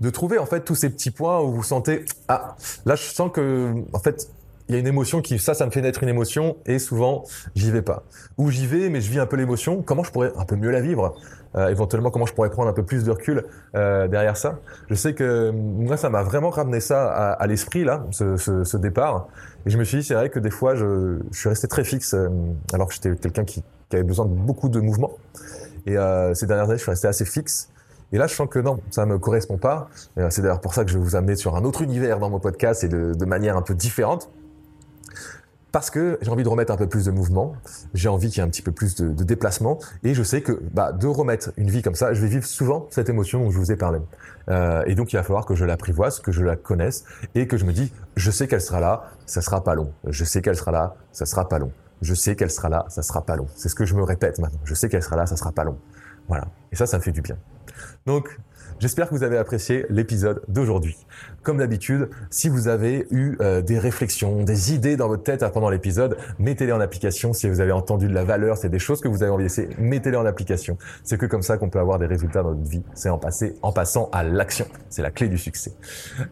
de 0.01 0.09
trouver 0.09 0.37
en 0.37 0.45
fait 0.45 0.61
tous 0.61 0.75
ces 0.75 0.89
petits 0.89 1.11
points 1.11 1.39
où 1.39 1.53
vous 1.53 1.63
sentez 1.63 2.03
ah 2.27 2.57
là 2.85 2.95
je 2.95 3.03
sens 3.03 3.31
que 3.31 3.73
en 3.93 3.99
fait 3.99 4.27
il 4.67 4.75
y 4.75 4.77
a 4.77 4.79
une 4.79 4.87
émotion 4.87 5.21
qui 5.21 5.39
ça 5.39 5.53
ça 5.53 5.65
me 5.65 5.71
fait 5.71 5.81
naître 5.81 6.03
une 6.03 6.09
émotion 6.09 6.57
et 6.65 6.79
souvent 6.79 7.23
j'y 7.55 7.71
vais 7.71 7.81
pas. 7.81 8.03
Ou 8.37 8.49
j'y 8.49 8.67
vais 8.67 8.89
mais 8.89 9.01
je 9.01 9.11
vis 9.11 9.19
un 9.19 9.25
peu 9.25 9.35
l'émotion. 9.35 9.81
Comment 9.81 10.03
je 10.03 10.11
pourrais 10.11 10.31
un 10.37 10.45
peu 10.45 10.55
mieux 10.55 10.71
la 10.71 10.81
vivre? 10.81 11.15
Euh, 11.55 11.67
éventuellement 11.67 12.11
comment 12.11 12.25
je 12.25 12.33
pourrais 12.33 12.49
prendre 12.49 12.69
un 12.69 12.73
peu 12.73 12.83
plus 12.83 13.03
de 13.03 13.11
recul 13.11 13.45
euh, 13.75 14.07
derrière 14.07 14.37
ça? 14.37 14.59
Je 14.89 14.95
sais 14.95 15.13
que 15.13 15.51
moi 15.51 15.97
ça 15.97 16.09
m'a 16.09 16.23
vraiment 16.23 16.49
ramené 16.49 16.79
ça 16.79 17.11
à, 17.11 17.47
l'esprit 17.47 17.83
là 17.83 18.05
ce, 18.11 18.77
départ. 18.77 19.27
Et 19.65 19.69
je 19.69 19.77
me 19.77 19.83
suis 19.83 19.99
dit 19.99 20.03
c'est 20.03 20.15
vrai 20.15 20.29
que 20.29 20.39
des 20.39 20.51
fois 20.51 20.75
je, 20.75 21.19
suis 21.31 21.49
resté 21.49 21.67
très 21.67 21.83
fixe 21.83 22.13
euh, 22.13 22.29
alors 22.73 22.87
que 22.87 22.93
j'étais 22.93 23.15
quelqu'un 23.15 23.43
qui, 23.43 23.63
qui, 23.89 23.95
avait 23.95 24.03
besoin 24.03 24.25
de 24.25 24.33
beaucoup 24.33 24.69
de 24.69 24.79
mouvement 24.79 25.11
et 25.87 25.95
ces 26.35 26.45
dernières 26.45 26.65
années 26.65 26.77
je 26.77 26.83
suis 26.83 26.91
resté 26.91 27.07
assez 27.07 27.25
fixe. 27.25 27.71
Et 28.13 28.17
là, 28.17 28.27
je 28.27 28.35
sens 28.35 28.47
que 28.49 28.59
non, 28.59 28.79
ça 28.89 29.05
me 29.05 29.17
correspond 29.17 29.57
pas. 29.57 29.89
Euh, 30.17 30.27
c'est 30.29 30.41
d'ailleurs 30.41 30.59
pour 30.59 30.73
ça 30.73 30.83
que 30.83 30.91
je 30.91 30.97
vais 30.97 31.03
vous 31.03 31.15
amener 31.15 31.35
sur 31.35 31.55
un 31.55 31.63
autre 31.63 31.81
univers 31.81 32.19
dans 32.19 32.29
mon 32.29 32.39
podcast 32.39 32.83
et 32.83 32.89
de, 32.89 33.13
de 33.13 33.25
manière 33.25 33.55
un 33.55 33.61
peu 33.61 33.73
différente. 33.73 34.29
Parce 35.71 35.89
que 35.89 36.17
j'ai 36.21 36.29
envie 36.29 36.43
de 36.43 36.49
remettre 36.49 36.73
un 36.73 36.77
peu 36.77 36.87
plus 36.87 37.05
de 37.05 37.11
mouvement, 37.11 37.53
j'ai 37.93 38.09
envie 38.09 38.29
qu'il 38.29 38.37
y 38.37 38.39
ait 38.41 38.47
un 38.47 38.49
petit 38.49 38.61
peu 38.61 38.71
plus 38.71 38.95
de, 38.95 39.23
déplacement, 39.23 39.79
et 40.03 40.13
je 40.13 40.23
sais 40.23 40.41
que 40.41 40.59
bah, 40.73 40.91
de 40.91 41.07
remettre 41.07 41.53
une 41.55 41.69
vie 41.69 41.81
comme 41.81 41.95
ça, 41.95 42.13
je 42.13 42.21
vais 42.21 42.27
vivre 42.27 42.45
souvent 42.45 42.87
cette 42.89 43.07
émotion 43.07 43.43
dont 43.43 43.51
je 43.51 43.57
vous 43.57 43.71
ai 43.71 43.77
parlé. 43.77 43.99
Euh, 44.49 44.83
et 44.85 44.95
donc 44.95 45.13
il 45.13 45.15
va 45.15 45.23
falloir 45.23 45.45
que 45.45 45.55
je 45.55 45.63
l'apprivoise, 45.63 46.19
que 46.19 46.31
je 46.31 46.43
la 46.43 46.57
connaisse, 46.57 47.05
et 47.35 47.47
que 47.47 47.55
je 47.55 47.65
me 47.65 47.71
dis, 47.71 47.93
je 48.17 48.31
sais 48.31 48.47
qu'elle 48.47 48.61
sera 48.61 48.81
là, 48.81 49.11
ça 49.25 49.41
sera 49.41 49.63
pas 49.63 49.75
long. 49.75 49.93
Je 50.05 50.25
sais 50.25 50.41
qu'elle 50.41 50.57
sera 50.57 50.71
là, 50.71 50.95
ça 51.13 51.25
sera 51.25 51.47
pas 51.47 51.59
long. 51.59 51.71
Je 52.01 52.13
sais 52.15 52.35
qu'elle 52.35 52.51
sera 52.51 52.67
là, 52.67 52.85
ça 52.89 53.01
sera 53.01 53.21
pas 53.21 53.35
long. 53.35 53.47
C'est 53.55 53.69
ce 53.69 53.75
que 53.75 53.85
je 53.85 53.95
me 53.95 54.03
répète 54.03 54.39
maintenant. 54.39 54.59
Je 54.65 54.73
sais 54.73 54.89
qu'elle 54.89 55.03
sera 55.03 55.15
là, 55.15 55.25
ça 55.25 55.37
sera 55.37 55.51
pas 55.51 55.63
long. 55.63 55.77
Voilà. 56.27 56.47
Et 56.71 56.75
ça, 56.75 56.85
ça 56.85 56.97
me 56.97 57.03
fait 57.03 57.11
du 57.11 57.21
bien. 57.21 57.37
Donc, 58.05 58.39
J'espère 58.79 59.09
que 59.09 59.15
vous 59.15 59.23
avez 59.23 59.37
apprécié 59.37 59.85
l'épisode 59.89 60.41
d'aujourd'hui. 60.47 60.97
Comme 61.43 61.57
d'habitude, 61.57 62.09
si 62.29 62.49
vous 62.49 62.67
avez 62.67 63.07
eu 63.11 63.35
euh, 63.41 63.61
des 63.61 63.77
réflexions, 63.79 64.43
des 64.43 64.73
idées 64.73 64.95
dans 64.95 65.07
votre 65.07 65.23
tête 65.23 65.45
pendant 65.53 65.69
l'épisode, 65.69 66.17
mettez-les 66.39 66.71
en 66.71 66.79
application. 66.79 67.33
Si 67.33 67.49
vous 67.49 67.61
avez 67.61 67.71
entendu 67.71 68.07
de 68.07 68.13
la 68.13 68.23
valeur, 68.23 68.57
c'est 68.57 68.69
des 68.69 68.79
choses 68.79 69.01
que 69.01 69.07
vous 69.07 69.23
avez 69.23 69.31
envie 69.31 69.43
de 69.43 69.49
laisser, 69.49 69.69
mettez-les 69.77 70.17
en 70.17 70.25
application. 70.25 70.77
C'est 71.03 71.17
que 71.17 71.25
comme 71.25 71.41
ça 71.41 71.57
qu'on 71.57 71.69
peut 71.69 71.79
avoir 71.79 71.99
des 71.99 72.05
résultats 72.05 72.43
dans 72.43 72.53
notre 72.53 72.69
vie. 72.69 72.83
C'est 72.93 73.09
en, 73.09 73.19
en 73.61 73.71
passant 73.71 74.09
à 74.11 74.23
l'action. 74.23 74.65
C'est 74.89 75.01
la 75.01 75.11
clé 75.11 75.27
du 75.27 75.37
succès. 75.37 75.73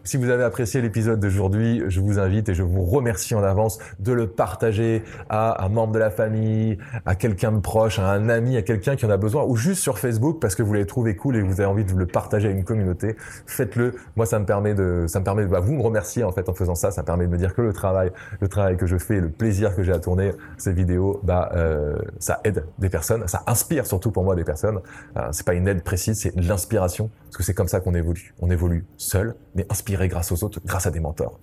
Si 0.04 0.16
vous 0.16 0.28
avez 0.30 0.44
apprécié 0.44 0.80
l'épisode 0.80 1.20
d'aujourd'hui, 1.20 1.82
je 1.88 2.00
vous 2.00 2.18
invite 2.18 2.48
et 2.48 2.54
je 2.54 2.62
vous 2.62 2.82
remercie 2.82 3.34
en 3.34 3.42
avance 3.42 3.78
de 3.98 4.12
le 4.12 4.26
partager 4.26 5.02
à 5.28 5.64
un 5.64 5.68
membre 5.68 5.92
de 5.92 5.98
la 5.98 6.10
famille, 6.10 6.78
à 7.06 7.14
quelqu'un 7.14 7.52
de 7.52 7.60
proche, 7.60 7.98
à 7.98 8.10
un 8.10 8.28
ami, 8.28 8.56
à 8.56 8.62
quelqu'un 8.62 8.96
qui 8.96 9.06
en 9.06 9.10
a 9.10 9.16
besoin, 9.16 9.44
ou 9.44 9.56
juste 9.56 9.82
sur 9.82 9.98
Facebook 9.98 10.40
parce 10.40 10.54
que 10.54 10.62
vous 10.62 10.72
l'avez 10.72 10.86
trouvé 10.86 11.16
cool 11.16 11.36
et 11.36 11.42
vous 11.42 11.60
avez 11.60 11.70
envie 11.70 11.84
de 11.84 11.92
le 11.92 12.06
partager 12.06 12.29
à 12.34 12.50
une 12.50 12.64
communauté, 12.64 13.16
faites-le. 13.46 13.94
Moi, 14.16 14.26
ça 14.26 14.38
me 14.38 14.44
permet 14.44 14.74
de, 14.74 15.04
ça 15.08 15.20
me 15.20 15.24
permet 15.24 15.42
de, 15.42 15.48
bah, 15.48 15.60
vous 15.60 15.74
me 15.74 15.82
remercier 15.82 16.24
en 16.24 16.32
fait 16.32 16.48
en 16.48 16.54
faisant 16.54 16.74
ça. 16.74 16.90
Ça 16.90 17.02
me 17.02 17.06
permet 17.06 17.26
de 17.26 17.32
me 17.32 17.38
dire 17.38 17.54
que 17.54 17.62
le 17.62 17.72
travail, 17.72 18.12
le 18.40 18.48
travail 18.48 18.76
que 18.76 18.86
je 18.86 18.98
fais, 18.98 19.20
le 19.20 19.30
plaisir 19.30 19.74
que 19.74 19.82
j'ai 19.82 19.92
à 19.92 19.98
tourner 19.98 20.32
ces 20.58 20.72
vidéos, 20.72 21.20
bah, 21.22 21.50
euh, 21.54 21.96
ça 22.18 22.40
aide 22.44 22.64
des 22.78 22.88
personnes, 22.88 23.26
ça 23.28 23.42
inspire 23.46 23.86
surtout 23.86 24.10
pour 24.10 24.24
moi 24.24 24.34
des 24.34 24.44
personnes. 24.44 24.80
Euh, 25.16 25.28
c'est 25.32 25.46
pas 25.46 25.54
une 25.54 25.68
aide 25.68 25.82
précise, 25.82 26.20
c'est 26.20 26.34
l'inspiration 26.36 27.10
Parce 27.30 27.36
que 27.36 27.42
c'est 27.44 27.54
comme 27.54 27.68
ça 27.68 27.78
qu'on 27.78 27.94
évolue. 27.94 28.34
On 28.40 28.50
évolue 28.50 28.86
seul, 28.96 29.36
mais 29.54 29.64
inspiré 29.70 30.08
grâce 30.08 30.32
aux 30.32 30.42
autres, 30.42 30.60
grâce 30.64 30.88
à 30.88 30.90
des 30.90 30.98
mentors. 30.98 31.38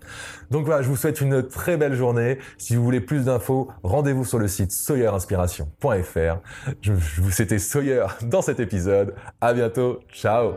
Donc 0.52 0.66
voilà, 0.66 0.82
je 0.82 0.90
vous 0.90 0.98
souhaite 0.98 1.22
une 1.22 1.48
très 1.48 1.78
belle 1.78 1.94
journée. 1.94 2.40
Si 2.58 2.76
vous 2.76 2.84
voulez 2.84 3.00
plus 3.00 3.24
d'infos, 3.24 3.70
rendez-vous 3.84 4.26
sur 4.26 4.38
le 4.38 4.50
site 4.50 4.74
sawyerinspiration.fr. 4.74 6.42
Je, 6.82 6.92
vous 6.92 7.32
c'était 7.32 7.60
Sawyer 7.60 8.06
dans 8.24 8.42
cet 8.42 8.60
épisode. 8.60 9.14
À 9.40 9.54
bientôt. 9.54 10.02
Ciao. 10.12 10.52